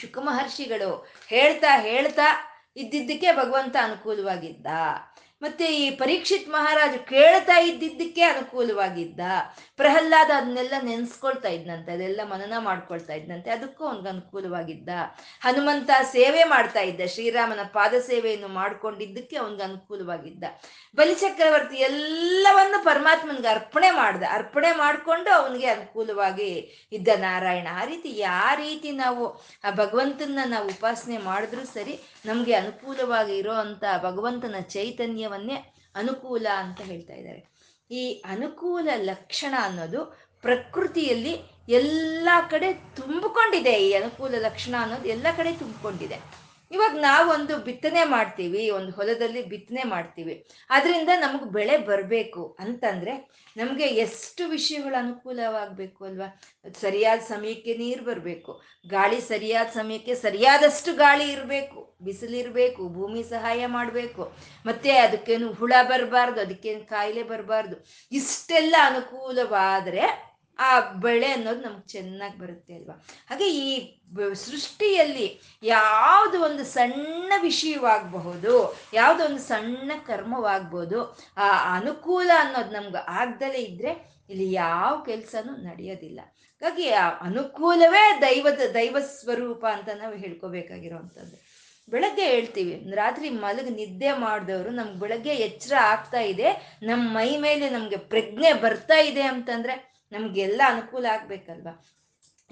[0.00, 0.90] ಶುಕಮಹರ್ಷಿಗಳು
[1.26, 2.28] ಹೇಳ್ತಾ ಹೇಳ್ತಾ
[2.76, 4.66] ಇದ್ದಿದ್ದಕ್ಕೆ ಭಗವಂತ ಅನುಕೂಲವಾಗಿದ್ದ.
[5.42, 9.20] ಮತ್ತೆ ಈ ಪರೀಕ್ಷಿತ್ ಮಹಾರಾಜ್ ಕೇಳ್ತಾ ಇದ್ದಿದ್ದಕ್ಕೆ ಅನುಕೂಲವಾಗಿದ್ದ.
[9.78, 14.90] ಪ್ರಹ್ಲಾದ ಅದನ್ನೆಲ್ಲ ನೆನ್ಸ್ಕೊಳ್ತಾ ಇದ್ನಂತೆ, ಅದೆಲ್ಲ ಮನನ ಮಾಡ್ಕೊಳ್ತಾ ಇದ್ನಂತೆ, ಅದಕ್ಕೂ ಅವ್ನಿಗೆ ಅನುಕೂಲವಾಗಿದ್ದ.
[15.46, 20.44] ಹನುಮಂತ ಸೇವೆ ಮಾಡ್ತಾ ಇದ್ದ, ಶ್ರೀರಾಮನ ಪಾದ ಸೇವೆಯನ್ನು ಮಾಡ್ಕೊಂಡಿದ್ದಕ್ಕೆ ಅವನ್ಗೆ ಅನುಕೂಲವಾಗಿದ್ದ.
[20.98, 26.50] ಬಲಿಚಕ್ರವರ್ತಿ ಎಲ್ಲವನ್ನು ಪರಮಾತ್ಮನ್ಗೆ ಅರ್ಪಣೆ ಮಾಡ್ದ, ಅರ್ಪಣೆ ಮಾಡಿಕೊಂಡು ಅವನಿಗೆ ಅನುಕೂಲವಾಗಿ
[26.98, 27.68] ಇದ್ದ ನಾರಾಯಣ.
[27.80, 29.24] ಆ ರೀತಿ ಯಾವ ರೀತಿ ನಾವು
[29.64, 35.58] ಆ ಭಗವಂತನ ನಾವು ಉಪಾಸನೆ ಮಾಡಿದ್ರೂ ಸರಿ, ನಮಗೆ ಅನುಕೂಲವಾಗಿ ಇರೋ ಅಂತ ಭಗವಂತನ ಚೈತನ್ಯವನ್ನೇ
[35.94, 37.40] ಅನುಕೂಲ ಅಂತ ಹೇಳ್ತಾ ಇದ್ದಾರೆ.
[37.90, 40.00] ಈ ಅನುಕೂಲ ಲಕ್ಷಣ ಅನ್ನೋದು
[40.42, 41.32] ಪ್ರಕೃತಿಯಲ್ಲಿ
[41.68, 43.72] ಎಲ್ಲ ಕಡೆ ತುಂಬಿಕೊಂಡಿದೆ.
[43.72, 46.47] ಈ ಅನುಕೂಲ ಲಕ್ಷಣ ಅನ್ನೋದು ಎಲ್ಲ ಕಡೆ ತುಂಬಿಕೊಂಡಿದೆ.
[46.70, 50.34] ಇವಾಗ ನಾವೊಂದು ಬಿತ್ತನೆ ಮಾಡ್ತೀವಿ, ಒಂದು ಹೊಲದಲ್ಲಿ ಬಿತ್ತನೆ ಮಾಡ್ತೀವಿ.
[50.70, 53.14] ಅದರಿಂದ ನಮಗೆ ಬೆಳೆ ಬರಬೇಕು ಅಂತಂದ್ರೆ
[53.56, 56.28] ನಮಗೆ ಎಷ್ಟು ವಿಷಯಗಳು ಅನುಕೂಲವಾಗಬೇಕು ಅಲ್ವಾ?
[56.80, 64.24] ಸರಿಯಾದ ಸಮಯಕ್ಕೆ ನೀರು ಬರಬೇಕು, ಗಾಳಿ ಸರಿಯಾದ ಸಮಯಕ್ಕೆ ಸರಿಯಾದಷ್ಟು ಗಾಳಿ ಇರಬೇಕು, ಬಿಸಿಲಿರಬೇಕು, ಭೂಮಿ ಸಹಾಯ ಮಾಡಬೇಕು.
[64.66, 67.76] ಮತ್ತೆ ಅದಕ್ಕೇನು ಹುಳ ಬರಬಾರ್ದು, ಅದಕ್ಕೇನು ಕಾಯಿಲೆ ಬರಬಾರ್ದು,
[68.12, 70.27] ಇಷ್ಟೆಲ್ಲ ಅನುಕೂಲವಾದರೆ
[70.66, 70.68] ಆ
[71.04, 72.96] ಬೆಳೆ ಅನ್ನೋದು ನಮ್ಗೆ ಚೆನ್ನಾಗಿ ಬರುತ್ತೆ ಅಲ್ವಾ?
[73.30, 73.68] ಹಾಗೆ ಈ
[74.46, 75.26] ಸೃಷ್ಟಿಯಲ್ಲಿ
[75.62, 78.54] ಯಾವುದು ಒಂದು ಸಣ್ಣ ವಿಷಯವಾಗಬಹುದು,
[78.98, 81.00] ಯಾವುದೋ ಒಂದು ಸಣ್ಣ ಕರ್ಮವಾಗ್ಬೋದು
[81.44, 83.92] ಆ ಅನುಕೂಲ ಅನ್ನೋದು ನಮ್ಗೆ ಆಗ್ದಲೇ ಇದ್ರೆ
[84.32, 86.20] ಇಲ್ಲಿ ಯಾವ ಕೆಲಸನೂ ನಡೆಯೋದಿಲ್ಲ.
[86.62, 91.36] ಹಾಗಾಗಿ ಆ ಅನುಕೂಲವೇ ದೈವದ, ದೈವ ಸ್ವರೂಪ ಅಂತ ನಾವು ಹೇಳ್ಕೋಬೇಕಾಗಿರೋವಂಥದ್ದು
[91.88, 96.48] ಬೆಳಗ್ಗೆ ಹೇಳ್ತೀವಿ, ರಾತ್ರಿ ಮಲಗಿ ನಿದ್ದೆ ಮಾಡಿದವರು ನಮ್ಗೆ ಬೆಳಗ್ಗೆ ಎಚ್ಚರ ಆಗ್ತಾ ಇದೆ
[96.88, 99.76] ನಮ್ಮ ಮೈ ಮೇಲೆ ನಮಗೆ ಪ್ರಜ್ಞೆ ಬರ್ತಾ ಇದೆ ಅಂತಂದ್ರೆ
[100.12, 101.74] ನಮ್ಗೆಲ್ಲ ಅನುಕೂಲ ಆಗ್ಬೇಕಲ್ವಾ?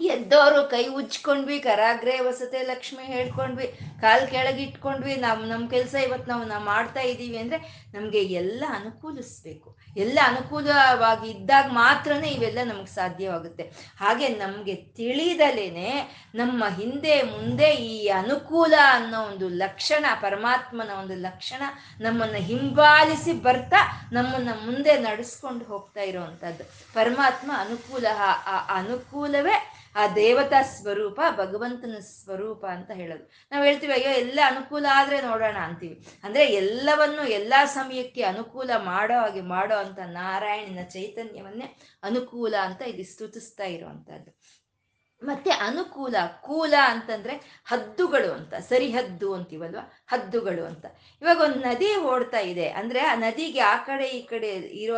[0.01, 3.67] ಎದ್ದವರು ಕೈ ಉಜ್ಕೊಂಡ್ವಿ, ಕರಾಗ್ರೆ ವಸತೆ ಲಕ್ಷ್ಮಿ ಹೇಳ್ಕೊಂಡ್ವಿ,
[4.01, 7.59] ಕಾಲ್ ಕೆಳಗೆ ಇಟ್ಕೊಂಡ್ವಿ, ನಾವು ನಮ್ಮ ಕೆಲಸ ಇವತ್ತು ನಾವು ನಾವು ಮಾಡ್ತಾ ಇದ್ದೀವಿ ಅಂದ್ರೆ
[7.95, 9.69] ನಮಗೆ ಎಲ್ಲ ಅನುಕೂಲಿಸ್ಬೇಕು.
[9.97, 13.65] ಎಲ್ಲ ಅನುಕೂಲವಾಗಿ ಇದ್ದಾಗ ಮಾತ್ರನೇ ಇವೆಲ್ಲ ನಮಗೆ ಸಾಧ್ಯವಾಗುತ್ತೆ.
[13.97, 15.91] ಹಾಗೆ ನಮಗೆ ತಿಳಿದಲೇನೆ
[16.35, 21.63] ನಮ್ಮ ಹಿಂದೆ ಮುಂದೆ ಈ ಅನುಕೂಲ ಅನ್ನೋ ಒಂದು ಲಕ್ಷಣ, ಪರಮಾತ್ಮನ ಒಂದು ಲಕ್ಷಣ
[22.01, 23.81] ನಮ್ಮನ್ನು ಹಿಂಬಾಲಿಸಿ ಬರ್ತಾ
[24.13, 28.07] ನಮ್ಮನ್ನ ಮುಂದೆ ನಡೆಸ್ಕೊಂಡು ಹೋಗ್ತಾ ಇರುವಂತದ್ದು ಪರಮಾತ್ಮ ಅನುಕೂಲ
[28.47, 29.57] ಆ ಅನುಕೂಲವೇ
[29.97, 33.25] ಆ ದೇವತಾ ಸ್ವರೂಪ, ಭಗವಂತನ ಸ್ವರೂಪ ಅಂತ ಹೇಳೋದು.
[33.53, 35.97] ನಾವು ಹೇಳ್ತೀವಿ, ಅಯ್ಯೋ, ಎಲ್ಲ ಅನುಕೂಲ ಆದರೆ ನೋಡೋಣ ಅಂತೀವಿ.
[36.25, 41.69] ಅಂದರೆ ಎಲ್ಲವನ್ನು ಎಲ್ಲ ಸಮಯಕ್ಕೆ ಅನುಕೂಲ ಮಾಡೋ ಹಾಗೆ ಮಾಡೋ ಅಂತ ನಾರಾಯಣನ ಚೈತನ್ಯವನ್ನೇ
[42.03, 44.33] ಅನುಕೂಲ ಅಂತ ಇಲ್ಲಿ ಸ್ತುತಿಸ್ತಾ ಇರುವಂಥದ್ದು.
[45.23, 49.79] ಮತ್ತೆ ಅನುಕೂಲ, ಕೂಲ ಅಂತಂದ್ರೆ ಹದ್ದುಗಳು ಅಂತ, ಸರಿಹದ್ದು ಅಂತೀವಲ್ವ?
[50.09, 50.87] ಹದ್ದುಗಳು ಅಂತ.
[51.23, 52.69] ಇವಾಗ ಒಂದು ನದಿ ಓಡ್ತಾ ಇದೆ.
[52.71, 54.51] ಅಂದ್ರೆ ಆ ನದಿಗೆ ಆ ಕಡೆ ಈ ಕಡೆ
[54.83, 54.97] ಇರೋ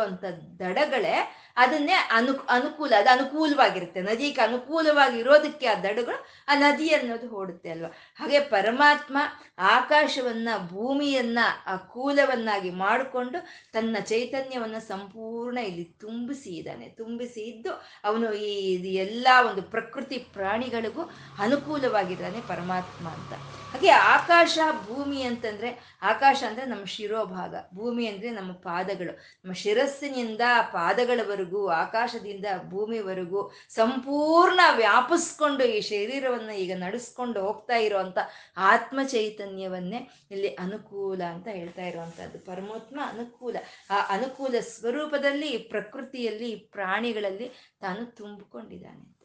[0.59, 1.15] ದಡಗಳೇ
[1.59, 4.01] ಅದನ್ನೇ ಅನು, ಅನುಕೂಲ, ಅದು ಅನುಕೂಲವಾಗಿರುತ್ತೆ.
[4.01, 7.93] ನದಿಗೆ ಅನುಕೂಲವಾಗಿ ಇರೋದಕ್ಕೆ ಆ ದಡಗಳು ಆ ನದಿ ಅನ್ನೋದು ಓಡುತ್ತೆ ಅಲ್ವಾ?
[8.19, 9.17] ಹಾಗೆ ಪರಮಾತ್ಮ
[9.59, 17.71] ಆಕಾಶವನ್ನ, ಭೂಮಿಯನ್ನ ಆ ಕೂಲವನ್ನಾಗಿ ಮಾಡಿಕೊಂಡು ತನ್ನ ಚೈತನ್ಯವನ್ನ ಸಂಪೂರ್ಣ ಇಲ್ಲಿ ತುಂಬಿಸಿ ಇದ್ದಾನೆ ತುಂಬಿಸಿ ಇದ್ದು
[18.03, 21.01] ಅವನು ಈ ಎಲ್ಲ ಒಂದು ಪ್ರಕೃತಿ ಪ್ರಾಣಿಗಳಿಗೂ
[21.39, 23.33] ಅನುಕೂಲವಾಗಿದ್ದಾನೆ ಪರಮಾತ್ಮ ಅಂತ.
[23.71, 27.55] ಹಾಗೆ ಆಕಾಶ, ಭೂಮಿ ಅಂತಂದ್ರೆ, ಆಕಾಶ ಅಂದ್ರೆ ನಮ್ಮ ಶಿರೋಭಾಗ.
[27.73, 29.11] ಭೂಮಿ ಅಂದ್ರೆ ನಮ್ಮ ಪಾದಗಳು.
[29.11, 38.17] ನಮ್ಮ ಶಿರಸ್ಸಿನಿಂದ ಪಾದಗಳವರೆಗೂ ಆಕಾಶದಿಂದ ಭೂಮಿವರೆಗೂ ಸಂಪೂರ್ಣ ವ್ಯಾಪಿಸ್ಕೊಂಡು ಈ ಶರೀರವನ್ನು ಈಗ ನಡೆಸ್ಕೊಂಡು ಹೋಗ್ತಾ ಇರುವಂತ
[38.57, 42.39] ಆತ್ಮ ಚೈತನ್ಯವನ್ನೇ ಇಲ್ಲಿ ಅನುಕೂಲ ಅಂತ ಹೇಳ್ತಾ ಇರುವಂತಹದ್ದು.
[42.39, 43.57] ಪರಮಾತ್ಮ ಅನುಕೂಲ.
[43.89, 49.18] ಆ ಅನುಕೂಲ ಸ್ವರೂಪದಲ್ಲಿ ಪ್ರಕೃತಿಯಲ್ಲಿ ಪ್ರಾಣಿಗಳಲ್ಲಿ ತಾನು ತುಂಬಿಕೊಂಡಿದ್ದಾನೆ.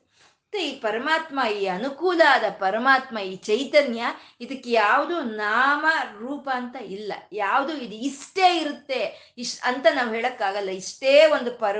[0.57, 4.05] ಈ ಪರಮಾತ್ಮ, ಈ ಅನುಕೂಲ ಆದ ಪರಮಾತ್ಮ, ಈ ಚೈತನ್ಯ
[4.40, 5.87] ಇದಕ್ಕೆ ಯಾವುದು ನಾಮ,
[6.19, 7.12] ರೂಪ ಅಂತ ಇಲ್ಲ.
[7.33, 9.35] ಯಾವುದು ಇದು ಇಷ್ಟೇ ಇರುತ್ತೆ.
[9.38, 10.69] ಇಶ್ ಅಂತ ನಾವು ಹೇಳಕ್ಕಾಗಲ್ಲ.
[10.69, 11.77] ಇಷ್ಟೇ ಒಂದು ಪರ,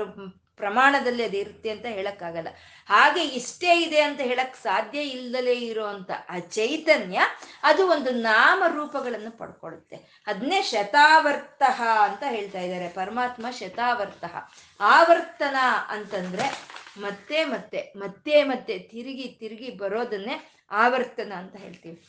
[0.55, 2.47] ಪ್ರಮಾಣದಲ್ಲಿ ಅದು ಇರುತ್ತೆ ಅಂತ ಹೇಳಕ್ಕಾಗಲ್ಲ.
[2.89, 7.19] ಹಾಗೆ ಇಷ್ಟೇ ಇದೆ ಅಂತ ಹೇಳಕ್ ಸಾಧ್ಯ ಇಲ್ಲದಲೇ ಇರುವಂತ ಆ ಚೈತನ್ಯ
[7.63, 12.87] ಅದು ಒಂದು ನಾಮ ರೂಪಗಳನ್ನು ಪಡ್ಕೊಳ್ಳುತ್ತೆ ಅದನ್ನೇ ಶತಾವರ್ತಃ ಅಂತ ಹೇಳ್ತಾ ಇದ್ದಾರೆ.
[12.89, 14.35] ಪರಮಾತ್ಮ ಶತಾವರ್ತಃ.
[14.79, 15.55] ಆವರ್ತನ
[15.89, 22.03] ಅಂತಂದ್ರೆ ಮತ್ತೆ ಮತ್ತೆ ಮತ್ತೆ ಮತ್ತೆ ತಿರುಗಿ ತಿರುಗಿ ಬರೋದನ್ನೇ ಆವರ್ತನ ಅಂತ ಹೇಳ್ತೀವಿ.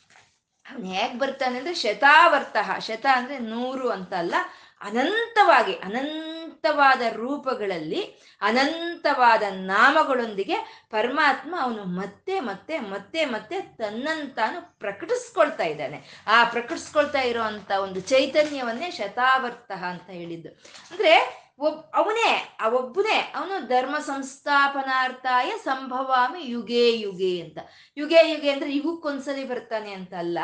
[0.73, 4.35] ಅವನು ಹೇಗೆ ಬರ್ತಾನೆ ಅಂದ್ರೆ ಶತಾವರ್ತ, ಶತ ಅಂದ್ರೆ ನೂರು ಅಂತ ಅಲ್ಲ,
[4.81, 8.03] ಅನಂತವಾಗಿ, ಅನಂತವಾದ ರೂಪಗಳಲ್ಲಿ,
[8.41, 16.25] ಅನಂತವಾದ ನಾಮಗಳೊಂದಿಗೆ ಪರಮಾತ್ಮ ಅವನು ಮತ್ತೆ ಮತ್ತೆ ಮತ್ತೆ ಮತ್ತೆ ತನ್ನಂತಾನು ಪ್ರಕಟಿಸ್ಕೊಳ್ತಾ ಇದ್ದಾನೆ.
[16.27, 20.49] ಆ ಪ್ರಕಟಿಸ್ಕೊಳ್ತಾ ಇರುವಂತ ಒಂದು ಚೈತನ್ಯವನ್ನೇ ಶತಾವರ್ತ ಅಂತ ಹೇಳಿದ್ದು.
[20.91, 27.59] ಅಂದ್ರೆ ಒಬ್, ಅವನೇ ಆ ಒಬ್ಬನೇ ಅವನು ಧರ್ಮ ಸಂಸ್ಥಾಪನಾರ್ಥಾಯ ಸಂಭವಾಮಿ ಯುಗೆ ಯುಗೆ ಅಂತ.
[27.97, 30.39] ಯುಗೆ ಯುಗೆ ಅಂದ್ರೆ ಯುಗಕ್ಕೊಂದ್ಸಲಿ ಬರ್ತಾನೆ ಅಂತ ಅಲ್ಲ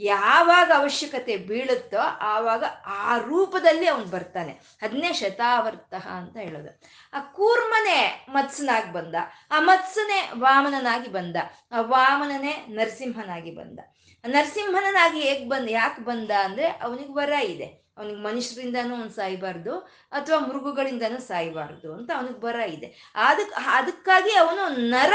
[0.00, 4.58] ಯಾವಾಗ ಅವಶ್ಯಕತೆ ಬೀಳುತ್ತೋ ಆವಾಗ ಆ ರೂಪದಲ್ಲಿ ಅವನು ಬರ್ತಾನೆ.
[4.82, 6.80] ಅದನ್ನೇ ಶತಾವರ್ತಃ ಅಂತ ಹೇಳೋದು.
[7.12, 9.14] ಆ ಕೂರ್ಮನೆ ಮತ್ಸನಾಗಿ ಬಂದ.
[9.50, 11.36] ಆ ಮತ್ಸನೇ ವಾಮನನಾಗಿ ಬಂದ.
[11.72, 13.78] ಆ ವಾಮನನೇ ನರಸಿಂಹನಾಗಿ ಬಂದ.
[14.26, 17.89] ನರಸಿಂಹನಾಗಿ ಹೇಗ್ ಬಂದ, ಯಾಕೆ ಬಂದ ಅಂದ್ರೆ ಅವನಿಗೆ ವರ ಇದೆ.
[18.00, 19.78] ಅವನಿಗೆ ಮನುಷ್ಯರಿಂದನೂ ಅವ್ನು ಸಾಯ್ಬಾರ್ದು
[20.12, 23.12] ಅಥವಾ ಮೃಗಗಳಿಂದನೂ ಸಾಯ್ಬಾರ್ದು ಅಂತ ಅವನಿಗೆ ಬರ ಇದೆ.
[23.14, 25.12] ಅದಕ್ಕೆ ಅದಕ್ಕಾಗಿ ಅವನು ನರ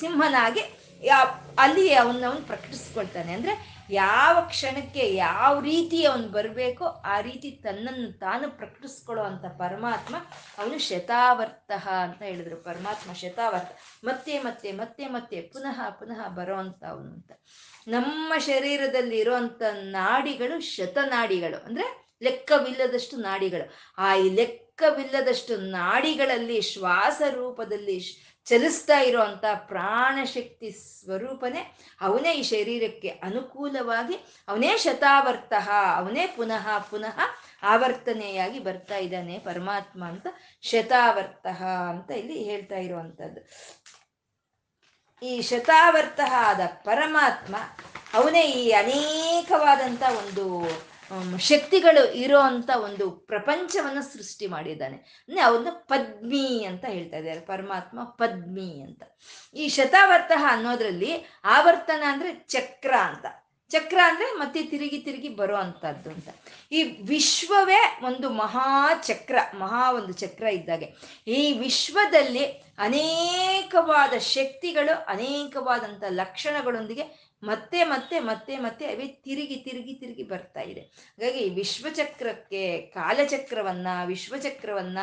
[0.00, 0.60] ಸಿಂಹನಾಗಿ
[1.58, 3.32] ಅಲ್ಲಿ ಅವನ್ನ ಅವನು ಪ್ರಕಟಿಸ್ಕೊಳ್ತಾನೆ.
[3.32, 10.16] ಅಂದ್ರೆ ಯಾವ ಕ್ಷಣಕ್ಕೆ ಯಾವ ರೀತಿ ಅವನು ಬರಬೇಕೋ ಆ ರೀತಿ ತನ್ನನ್ನು ತಾನು ಪ್ರಕಟಿಸ್ಕೊಳ್ಳೋ ಅಂತ ಪರಮಾತ್ಮ
[10.58, 12.56] ಅವನು ಶತಾವರ್ತಃ ಅಂತ ಹೇಳಿದ್ರು.
[12.56, 13.72] ಪರಮಾತ್ಮ ಶತಾವರ್ತ.
[14.04, 17.32] ಮತ್ತೆ ಮತ್ತೆ ಮತ್ತೆ ಮತ್ತೆ ಪುನಃ ಪುನಃ ಬರೋ ಅಂತ ಅವನು ಅಂತ.
[17.88, 21.64] ನಮ್ಮ ಶರೀರದಲ್ಲಿ ಇರುವಂತ ನಾಡಿಗಳು ಶತನಾಡಿಗಳು.
[21.64, 23.66] ಅಂದ್ರೆ ಲೆಕ್ಕವಿಲ್ಲದಷ್ಟು ನಾಡಿಗಳು.
[23.98, 27.96] ಆ ಈ ಲೆಕ್ಕವಿಲ್ಲದಷ್ಟು ನಾಡಿಗಳಲ್ಲಿ ಶ್ವಾಸ ರೂಪದಲ್ಲಿ
[28.46, 31.62] ಚಲಿಸ್ತಾ ಇರುವಂತ ಪ್ರಾಣಶಕ್ತಿ ಸ್ವರೂಪನೇ
[32.00, 34.16] ಅವನೇ ಈ ಶರೀರಕ್ಕೆ ಅನುಕೂಲವಾಗಿ
[34.48, 37.18] ಅವನೇ ಶತಾವರ್ತಃ ಅವನೇ ಪುನಃ ಪುನಃ
[37.64, 40.26] ಆವರ್ತನೆಯಾಗಿ ಬರ್ತಾ ಇದ್ದಾನೆ ಪರಮಾತ್ಮ ಅಂತ
[40.64, 41.60] ಶತಾವರ್ತಃ
[41.92, 43.42] ಅಂತ ಇಲ್ಲಿ ಹೇಳ್ತಾ ಇರುವಂಥದ್ದು
[45.22, 47.54] ಈ ಶತಾವರ್ತಃ ಆದ ಪರಮಾತ್ಮ
[48.14, 50.44] ಅವನೇ ಈ ಅನೇಕವಾದಂಥ ಒಂದು
[51.38, 54.96] ಶಕ್ತಿಗಳು ಇರೋ ಅಂತ ಒಂದು ಪ್ರಪಂಚವನ್ನು ಸೃಷ್ಟಿ ಮಾಡಿದ್ದಾನೆ.
[54.96, 59.02] ಅಂದ್ರೆ ಅವನ್ನ ಪದ್ಮಿ ಅಂತ ಹೇಳ್ತಾ ಇದ್ದಾರೆ, ಪರಮಾತ್ಮ ಪದ್ಮಿ ಅಂತ.
[59.54, 63.26] ಈ ಶತಾವರ್ತ ಅನ್ನೋದ್ರಲ್ಲಿ ಆವರ್ತನ ಅಂದ್ರೆ ಚಕ್ರ ಅಂತ.
[63.68, 66.28] ಚಕ್ರ ಅಂದ್ರೆ ಮತ್ತೆ ತಿರುಗಿ ತಿರುಗಿ ಬರೋ ಅಂತದ್ದು ಅಂತ.
[66.72, 70.94] ಈ ವಿಶ್ವವೇ ಒಂದು ಮಹಾ ಚಕ್ರ, ಮಹಾ ಒಂದು ಚಕ್ರ ಇದ್ದಾಗೆ.
[71.26, 72.44] ಈ ವಿಶ್ವದಲ್ಲಿ
[72.78, 80.80] ಅನೇಕವಾದ ಶಕ್ತಿಗಳು ಅನೇಕವಾದಂಥ ಲಕ್ಷಣಗಳೊಂದಿಗೆ ಮತ್ತೆ ಮತ್ತೆ ಮತ್ತೆ ಮತ್ತೆ ಅವೇ ತಿರುಗಿ ತಿರುಗಿ ತಿರುಗಿ ಬರ್ತಾ ಇದೆ.
[80.80, 84.98] ಹಾಗಾಗಿ ವಿಶ್ವಚಕ್ರಕ್ಕೆ ಕಾಲಚಕ್ರವನ್ನ, ವಿಶ್ವಚಕ್ರವನ್ನ,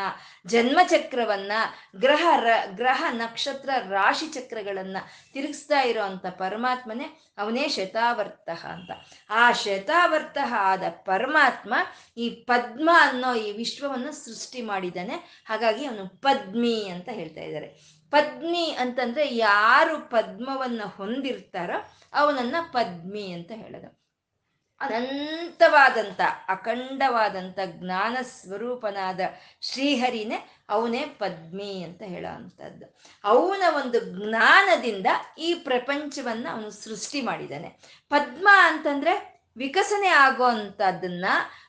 [0.47, 1.51] ಜನ್ಮಚಕ್ರವನ್ನ,
[1.95, 4.97] ಗ್ರಹ ರ, ಗ್ರಹ ನಕ್ಷತ್ರ ರಾಶಿ ಚಕ್ರಗಳನ್ನ
[5.33, 8.91] ತಿರುಗಿಸ್ತಾ ಇರೋವಂಥ ಪರಮಾತ್ಮನೇ ಅವನೇ ಶತಾವರ್ತಃ ಅಂತ.
[9.29, 11.73] ಆ ಶತಾವರ್ತಃ ಆದ ಪರಮಾತ್ಮ
[12.17, 15.45] ಈ ಪದ್ಮ ಅನ್ನೋ ಈ ವಿಶ್ವವನ್ನು ಸೃಷ್ಟಿ ಮಾಡಿದ್ದಾನೆ.
[15.45, 18.01] ಹಾಗಾಗಿ ಅವನು ಪದ್ಮಿ ಅಂತ ಹೇಳ್ತಾ ಇದ್ದಾರೆ.
[18.11, 24.01] ಪದ್ಮಿ ಅಂತಂದ್ರೆ ಯಾರು ಪದ್ಮವನ್ನ ಹೊಂದಿರ್ತಾರೋ ಅವನನ್ನ ಪದ್ಮಿ ಅಂತ ಹೇಳೋದು.
[24.81, 29.19] ಅನಂತವಾದಂಥ ಅಖಂಡವಾದಂಥ ಜ್ಞಾನ ಸ್ವರೂಪನಾದ
[29.61, 32.85] ಶ್ರೀಹರಿನೇ ಅವನೇ ಪದ್ಮಿ ಅಂತ ಹೇಳೋ ಅಂಥದ್ದು
[33.23, 37.69] ಅವನ ಒಂದು ಜ್ಞಾನದಿಂದ ಈ ಪ್ರಪಂಚವನ್ನ ಅವನು ಸೃಷ್ಟಿ ಮಾಡಿದ್ದಾನೆ.
[38.09, 40.51] ಪದ್ಮ ಅಂತಂದ್ರೆ ವಿಕಸನೆ ಆಗೋ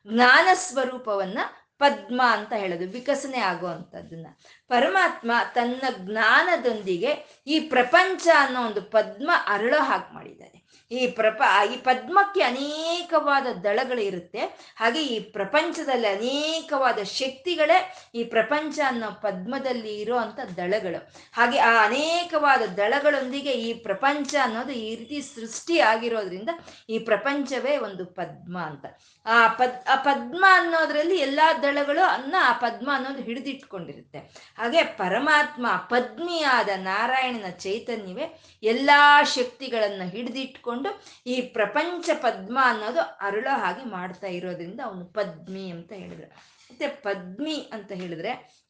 [0.07, 1.39] ಜ್ಞಾನ ಸ್ವರೂಪವನ್ನ
[1.83, 4.27] ಪದ್ಮ ಅಂತ ಹೇಳೋದು, ವಿಕಸನೆ ಆಗುವಂಥದ್ದನ್ನ.
[4.69, 7.13] ಪರಮಾತ್ಮ ತನ್ನ ಜ್ಞಾನದೊಂದಿಗೆ
[7.47, 10.52] ಈ ಪ್ರಪಂಚ ಅನ್ನೋ ಒಂದು ಪದ್ಮ ಅರಳೋ ಹಾಗೆ ಮಾಡಿದ್ದಾನೆ
[10.93, 14.43] ಈ ಪ್ರಪ, ಈ ಪದ್ಮಕ್ಕೆ ಅನೇಕವಾದ ದಳಗಳು ಇರುತ್ತೆ
[14.77, 17.79] ಹಾಗೆ ಈ ಪ್ರಪಂಚದಲ್ಲಿ ಅನೇಕವಾದ ಶಕ್ತಿಗಳೇ
[18.15, 20.19] ಈ ಪ್ರಪಂಚ ಅನ್ನೋ ಪದ್ಮದಲ್ಲಿ ಇರೋ
[20.57, 21.01] ದಳಗಳು.
[21.33, 26.51] ಹಾಗೆ ಆ ಅನೇಕವಾದ ದಳಗಳೊಂದಿಗೆ ಈ ಪ್ರಪಂಚ ಅನ್ನೋದು ಈ ರೀತಿ ಸೃಷ್ಟಿ ಆಗಿರೋದ್ರಿಂದ
[26.89, 28.85] ಈ ಪ್ರಪಂಚವೇ ಒಂದು ಪದ್ಮ ಅಂತ.
[29.27, 34.19] ಆ ಪದ್, ಆ ಪದ್ಮ ಅನ್ನೋದ್ರಲ್ಲಿ ಎಲ್ಲಾ ದಳಗಳು ಅನ್ನ ಆ ಪದ್ಮ ಅನ್ನೋದು ಹಿಡಿದಿಟ್ಕೊಂಡಿರುತ್ತೆ.
[34.59, 38.27] ಹಾಗೆ ಪರಮಾತ್ಮ ಪದ್ಮಿಯಾದ ನಾರಾಯಣನ ಚೈತನ್ಯವೇ
[38.63, 40.82] ಎಲ್ಲಾ ಶಕ್ತಿಗಳನ್ನ ಹಿಡಿದಿಟ್ಕೊಂಡು
[41.27, 46.29] ಈ ಪ್ರಪಂಚ ಪದ್ಮ ಅನ್ನೋದು ಅರಳೋ ಹಾಗೆ ಮಾಡ್ತಾ ಇರೋದ್ರಿಂದ ಅವನು ಪದ್ಮಿ ಅಂತ ಹೇಳಿದ್ರು.
[46.71, 48.63] ಮತ್ತೆ ಪದ್ಮಿ ಅಂತ ಹೇಳಿದ್ರೆ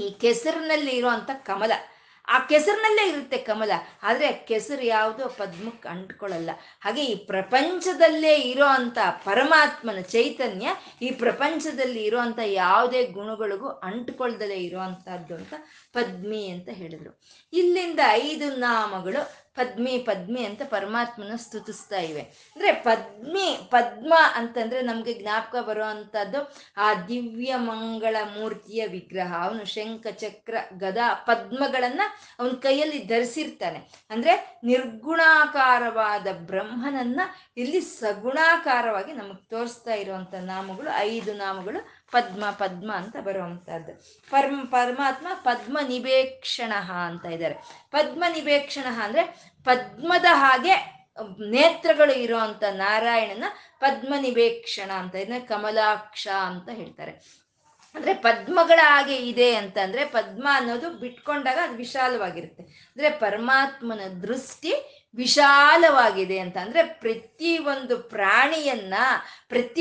[0.00, 1.72] ಈ ಕೆಸರಿನಲ್ಲಿ ಇರುವಂತ ಕಮಲ.
[2.28, 3.70] ಆ ಕೆಸರಿನಲ್ಲೇ ಇರುತ್ತೆ ಕಮಲ.
[4.02, 6.50] ಆದ್ರೆ ಕೆಸರು ಯಾವುದು ಪದ್ಮಕ್ಕೆ ಅಂಟ್ಕೊಳ್ಳಲ್ಲ.
[6.80, 10.68] ಹಾಗೆ ಈ ಪ್ರಪಂಚದಲ್ಲೇ ಇರೋ ಅಂತ ಪರಮಾತ್ಮನ ಚೈತನ್ಯ
[11.02, 15.08] ಈ ಪ್ರಪಂಚದಲ್ಲಿ ಇರುವಂತ ಯಾವುದೇ ಗುಣಗಳಿಗೂ ಅಂಟ್ಕೊಳ್ದಲೇ ಇರೋ ಅಂತ
[15.92, 17.20] ಪದ್ಮಿ ಅಂತ ಹೇಳಿದ್ರು.
[17.52, 22.20] ಇಲ್ಲಿಂದ ಐದು ನಾಮಗಳು ಪದ್ಮಿ ಪದ್ಮಿ ಅಂತ ಪರಮಾತ್ಮನ ಸ್ತುತಿಸ್ತಾ ಇವೆ.
[22.20, 29.44] ಅಂದ್ರೆ ಪದ್ಮಿ, ಪದ್ಮ ಅಂತಂದ್ರೆ ನಮ್ಗೆ ಜ್ಞಾಪಕ ಬರುವಂತದ್ದು ಆ ದಿವ್ಯ ಮಂಗಳ ಮೂರ್ತಿಯ ವಿಗ್ರಹ.
[29.44, 32.00] ಅವನು ಶಂಖ, ಚಕ್ರ, ಗದಾ, ಪದ್ಮಗಳನ್ನ
[32.38, 34.06] ಅವನ ಕೈಯಲ್ಲಿ ಧರಿಸಿರ್ತಾನೆ.
[34.10, 37.20] ಅಂದ್ರೆ ನಿರ್ಗುಣಾಕಾರವಾದ ಬ್ರಹ್ಮನನ್ನ
[37.56, 43.92] ಇಲ್ಲಿ ಸಗುಣಾಕಾರವಾಗಿ ನಮಗ್ ತೋರಿಸ್ತಾ ಇರುವಂತ ನಾಮಗಳು, ಐದು ನಾಮಗಳು ಪದ್ಮ ಪದ್ಮ ಅಂತ ಬರುವಂತಹದ್ದು.
[44.30, 46.72] ಪರಮ ಪರಮಾತ್ಮ ಪದ್ಮ ನಿವೇಕ್ಷಣ
[47.06, 47.54] ಅಂತ ಇದ್ದಾರೆ.
[47.90, 49.22] ಪದ್ಮ ನಿವೇಕ್ಷಣ ಅಂದ್ರೆ
[49.64, 51.02] ಪದ್ಮದ ಹಾಗೆ
[51.50, 53.44] ನೇತ್ರಗಳು ಇರುವಂತ ನಾರಾಯಣನ
[53.80, 57.42] ಪದ್ಮ ನಿವೇಕ್ಷಣ ಅಂತ ಇದನ್ನ ಕಮಲಾಕ್ಷ ಅಂತ ಹೇಳ್ತಾರೆ.
[57.94, 62.62] ಅಂದ್ರೆ ಪದ್ಮಗಳ ಹಾಗೆ ಇದೆ ಅಂತಂದ್ರೆ ಪದ್ಮ ಅನ್ನೋದು ಬಿಟ್ಕೊಂಡಾಗ ಅದು ವಿಶಾಲವಾಗಿರುತ್ತೆ.
[62.62, 64.72] ಅಂದ್ರೆ ಪರಮಾತ್ಮನ ದೃಷ್ಟಿ
[65.14, 68.94] ವಿಶಾಲವಾಗಿದೆ ಅಂತ ಅಂದ್ರೆ ಪ್ರತಿ ಒಂದು ಪ್ರಾಣಿಯನ್ನ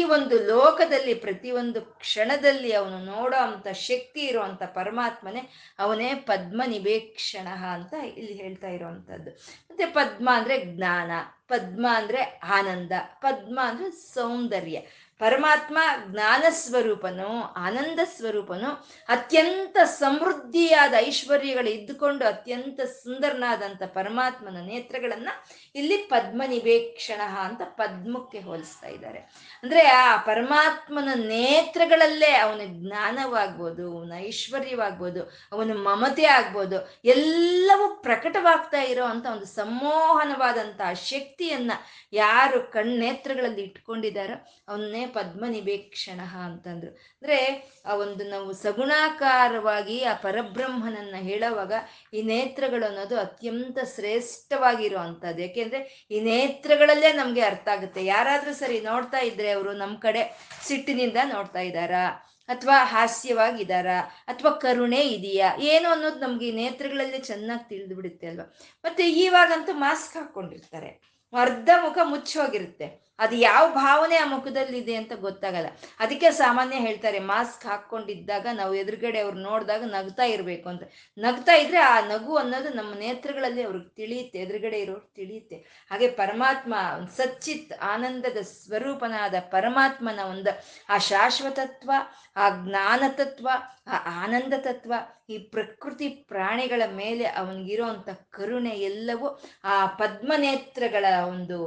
[0.10, 7.94] ಒಂದು ಲೋಕದಲ್ಲಿ ಪ್ರತಿ ಒಂದು ಕ್ಷಣದಲ್ಲಿ ಅವನು ನೋಡೋ ಅಂತ ಶಕ್ತಿ ಇರುವಂತ ಪರಮಾತ್ಮನೇ ಅವನೇ ಪದ್ಮ ನಿವೇಕ್ಷಣ ಅಂತ
[8.17, 9.32] ಇಲ್ಲಿ ಹೇಳ್ತಾ ಇರುವಂತದ್ದು
[9.72, 11.12] ಮತ್ತೆ ಪದ್ಮ ಅಂದ್ರೆ ಜ್ಞಾನ,
[11.48, 14.82] ಪದ್ಮ ಅಂದ್ರೆ ಆನಂದ, ಪದ್ಮ ಅಂದ್ರೆ ಸೌಂದರ್ಯ.
[15.21, 15.77] ಪರಮಾತ್ಮ
[16.12, 17.29] ಜ್ಞಾನ ಸ್ವರೂಪನು,
[17.65, 18.69] ಆನಂದ ಸ್ವರೂಪನು,
[19.10, 25.29] ಅತ್ಯಂತ ಸಮೃದ್ಧಿಯಾದ ಐಶ್ವರ್ಯಗಳು ಇದ್ದುಕೊಂಡು ಅತ್ಯಂತ ಸುಂದರನಾದಂಥ ಪರಮಾತ್ಮನ ನೇತ್ರಗಳನ್ನ
[25.75, 29.19] ಇಲ್ಲಿ ಪದ್ಮ ನಿವೇಕ್ಷಣ ಅಂತ ಪದ್ಮಕ್ಕೆ ಹೋಲಿಸ್ತಾ ಇದ್ದಾರೆ.
[29.63, 39.25] ಅಂದ್ರೆ ಆ ಪರಮಾತ್ಮನ ನೇತ್ರಗಳಲ್ಲೇ ಅವನ ಜ್ಞಾನವಾಗ್ಬೋದು, ಅವನ ಐಶ್ವರ್ಯವಾಗ್ಬೋದು, ಅವನ ಮಮತೆ ಆಗ್ಬೋದು, ಎಲ್ಲವೂ ಪ್ರಕಟವಾಗ್ತಾ ಇರೋ ಅಂತ
[39.25, 40.81] ಒಂದು ಸಮ್ಮೋಹನವಾದಂಥ
[41.12, 41.71] ಶಕ್ತಿಯನ್ನ
[42.13, 44.38] ಯಾರು ಕಣ್ಣೇತ್ರಗಳಲ್ಲಿ ಇಟ್ಕೊಂಡಿದ್ದಾರೋ
[44.69, 46.91] ಅವನ್ನೇ ಪದ್ಮ ನಿವೇಕ್ಷಣ ಅಂತಂದ್ರು.
[46.91, 47.38] ಅಂದ್ರೆ
[47.86, 51.74] ಆ ಒಂದು ನಾವು ಸಗುಣಾಕಾರವಾಗಿ ಆ ಪರಬ್ರಹ್ಮನನ್ನ ಹೇಳುವಾಗ
[52.13, 55.41] ಈ ನೇತ್ರಗಳು ಅನ್ನೋದು ಅತ್ಯಂತ ಶ್ರೇಷ್ಠವಾಗಿರುವಂಥದ್ದು.
[55.41, 58.06] ಯಾಕೆಂದ್ರೆ ಈ ನೇತ್ರಗಳಲ್ಲೇ ನಮ್ಗೆ ಅರ್ಥ ಆಗುತ್ತೆ.
[58.06, 60.24] ಯಾರಾದ್ರೂ ಸರಿ ನೋಡ್ತಾ ಇದ್ರೆ ಅವರು ನಮ್ಮ ಕಡೆ
[60.63, 62.04] ಸಿಟ್ಟಿನಿಂದ ನೋಡ್ತಾ ಇದ್ದಾರಾ?
[62.50, 63.88] ಅಥವಾ ಹಾಸ್ಯವಾಗಿದ್ದಾರ?
[64.28, 65.50] ಅಥವಾ ಕರುಣೆ ಇದೆಯಾ?
[65.60, 68.45] ಏನು ಅನ್ನೋದು ನಮ್ಗೆ ಈ ನೇತ್ರಗಳಲ್ಲಿ ಚೆನ್ನಾಗಿ ತಿಳಿದು ಬಿಡುತ್ತೆ ಅಲ್ವಾ?
[68.84, 73.12] ಮತ್ತೆ ಇವಾಗಂತೂ ಮಾಸ್ಕ್ ಹಾಕೊಂಡಿರ್ತಾರೆ ಅರ್ಧ ಮುಖ ಮುಚ್ಚೋಗಿರುತ್ತೆ.
[73.20, 75.67] ಅದು ಯಾವ ಭಾವನೆ ಆ ಮುಖದಲ್ಲಿದೆ ಅಂತ ಗೊತ್ತಾಗಲ್ಲ.
[76.00, 80.84] ಅದಕ್ಕೆ ಸಾಮಾನ್ಯ ಹೇಳ್ತಾರೆ, ಮಾಸ್ಕ್ ಹಾಕೊಂಡಿದ್ದಾಗ ನಾವು ಎದುರುಗಡೆ ಅವ್ರು ನೋಡಿದಾಗ ನಗ್ತಾ ಇರಬೇಕು ಅಂತ.
[81.17, 85.56] ನಗ್ತಾ ಇದ್ರೆ ಆ ನಗು ಅನ್ನೋದು ನಮ್ಮ ನೇತ್ರಗಳಲ್ಲಿ ಅವ್ರಿಗೆ ತಿಳಿಯುತ್ತೆ, ಎದುರುಗಡೆ ಇರೋರು ತಿಳಿಯುತ್ತೆ.
[85.91, 86.76] ಹಾಗೆ ಪರಮಾತ್ಮ,
[87.17, 91.91] ಸಚ್ಚಿತ್ ಆನಂದದ ಸ್ವರೂಪನಾದ ಪರಮಾತ್ಮನ ಒಂದು ಆ ಶಾಶ್ವತತ್ವ,
[92.36, 93.50] ಆ ಜ್ಞಾನ ತತ್ವ
[93.88, 94.94] ಆ ಆನಂದ ತತ್ವ
[95.32, 99.28] ಈ ಪ್ರಕೃತಿ ಪ್ರಾಣಿಗಳ ಮೇಲೆ ಅವನಿಗಿರುವಂತ ಕರುಣೆ ಎಲ್ಲವೂ
[99.63, 101.60] ಆ ಪದ್ಮನೇತ್ರಗಳ ಒಂದು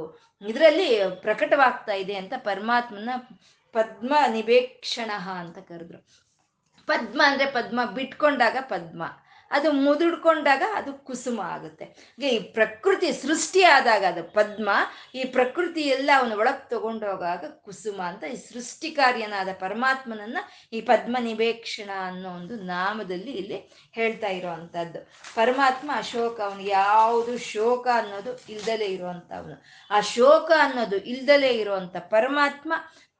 [0.47, 0.89] ಇದರಲ್ಲಿ
[1.21, 3.09] ಪ್ರಕಟವಾಗ್ತಾ ಇದೆ ಅಂತ ಪರಮಾತ್ಮನ
[3.73, 5.99] ಪದ್ಮ ನಿವೇಕ್ಷಣ ಅಂತ ಕರೆದ್ರು.
[6.87, 9.03] ಪದ್ಮ ಅಂದ್ರೆ ಪದ್ಮ, ಬಿಟ್ಕೊಂಡಾಗ ಪದ್ಮ.
[9.51, 11.85] ಅದು ಮುದುಡ್ಕೊಂಡಾಗ ಅದು ಕುಸುಮ ಆಗುತ್ತೆ.
[12.19, 14.69] ಈ ಪ್ರಕೃತಿ ಸೃಷ್ಟಿ ಆದಾಗ ಅದು ಪದ್ಮ,
[15.15, 20.37] ಈ ಪ್ರಕೃತಿ ಎಲ್ಲ ಅವನ ಒಳಗೆ ತಗೊಂಡೋಗಾಗ ಕುಸುಮ ಅಂತ ಈ ಸೃಷ್ಟಿಕಾರ್ಯನಾದ ಪರಮಾತ್ಮನನ್ನ
[20.73, 23.59] ಈ ಪದ್ಮ ನಿವೇಕ್ಷಣ ಅನ್ನೋ ಒಂದು ನಾಮದಲ್ಲಿ ಇಲ್ಲಿ
[23.91, 25.11] ಹೇಳ್ತಾ ಇರೋವಂಥದ್ದು.
[25.35, 29.87] ಪರಮಾತ್ಮ ಅಶೋಕ ಅವನು ಯಾವುದು ಶೋಕ ಅನ್ನೋದು ಇಲ್ದಲೇ ಇರುವಂಥವನು.
[29.91, 32.73] ಆ ಶೋಕ ಅನ್ನೋದು ಇಲ್ದಲೇ ಇರುವಂತ ಪರಮಾತ್ಮ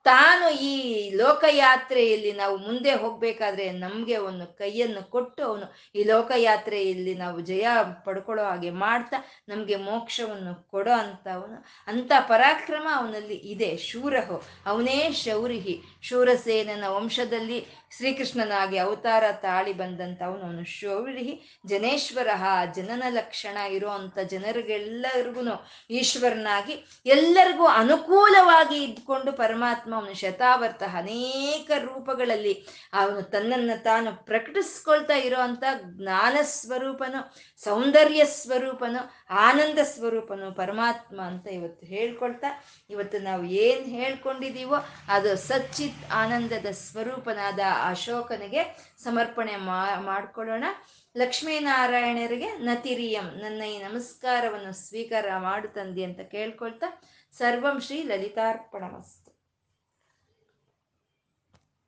[0.05, 0.73] ತಾನು ಈ
[1.15, 5.65] ಲೋಕಯಾತ್ರೆಯಲ್ಲಿ ನಾವು ಮುಂದೆ ಹೋಗ್ಬೇಕಾದ್ರೆ ನಮ್ಗೆ ಒಂದು ಕೈಯನ್ನು ಕೊಟ್ಟು ಅವನು
[5.95, 7.67] ಈ ಲೋಕಯಾತ್ರೆಯಲ್ಲಿ ನಾವು ಜಯ
[8.05, 9.17] ಪಡ್ಕೊಳ್ಳೋ ಹಾಗೆ ಮಾಡ್ತಾ
[9.49, 13.77] ನಮ್ಗೆ ಮೋಕ್ಷವನ್ನು ಕೊಡೋ ಅಂತವನು ಅಂತ ಪರಾಕ್ರಮ ಅವನಲ್ಲಿ ಇದೆ.
[13.77, 14.37] ಶೂರಹು.
[14.65, 15.75] ಅವನೇ ಶೌರಿಹಿ.
[16.07, 17.59] ಶೂರಸೇನನ ವಂಶದಲ್ಲಿ
[17.95, 19.73] ಶ್ರೀಕೃಷ್ಣನಾಗಿ ಅವತಾರ ತಾಳಿ
[20.21, 20.63] ಅವನು.
[20.77, 21.33] ಶೌರಿಹಿ
[21.65, 22.29] ಜನೇಶ್ವರ
[22.75, 25.43] ಜನನ ಲಕ್ಷಣ ಇರುವಂಥ ಜನರಿಗೆಲ್ಲರಿಗೂ
[25.99, 32.53] ಈಶ್ವರನಾಗಿ ಎಲ್ಲರಿಗೂ ಅನುಕೂಲವಾಗಿ ಇದ್ಕೊಂಡು ಪರಮಾತ್ಮ ಅವನು ಶತಾವರ್ತ ಅನೇಕ ರೂಪಗಳಲ್ಲಿ
[32.93, 35.63] ಅವನು ತನ್ನನ್ನು ತಾನು ಪ್ರಕಟಿಸ್ಕೊಳ್ತಾ ಇರೋವಂಥ
[35.97, 37.19] ಜ್ಞಾನ ಸ್ವರೂಪನು,
[37.63, 39.01] ಸೌಂದರ್ಯ ಸ್ವರೂಪನು,
[39.47, 42.49] ಆನಂದ ಸ್ವರೂಪನು ಪರಮಾತ್ಮ ಅಂತ ಇವತ್ತು ಹೇಳ್ಕೊಳ್ತಾ,
[42.89, 44.77] ಇವತ್ತು ನಾವು ಏನು ಹೇಳ್ಕೊಂಡಿದ್ದೀವೋ
[45.09, 48.61] ಅದು ಸಚ್ಚಿತ್ ಸಚ್ಚಿತ್ ಆನಂದದ ಸ್ವರೂಪನಾದ ಅಶೋಕನಿಗೆ
[49.03, 49.79] ಸಮರ್ಪಣೆ ಮಾ,
[50.09, 50.65] ಮಾಡ್ಕೊಳ್ಳೋಣ.
[51.15, 56.87] ಲಕ್ಷ್ಮೀನಾರಾಯಣರಿಗೆ ನತಿರಿಯಂ, ನನ್ನ ಈ ನಮಸ್ಕಾರವನ್ನು ಸ್ವೀಕಾರ ಮಾಡು ತಂದಿ ಅಂತ ಕೇಳ್ಕೊಳ್ತಾ
[57.39, 59.24] ಸರ್ವಂ ಶ್ರೀ ಲಲಿತಾರ್ಪಣಮಸ್ತು.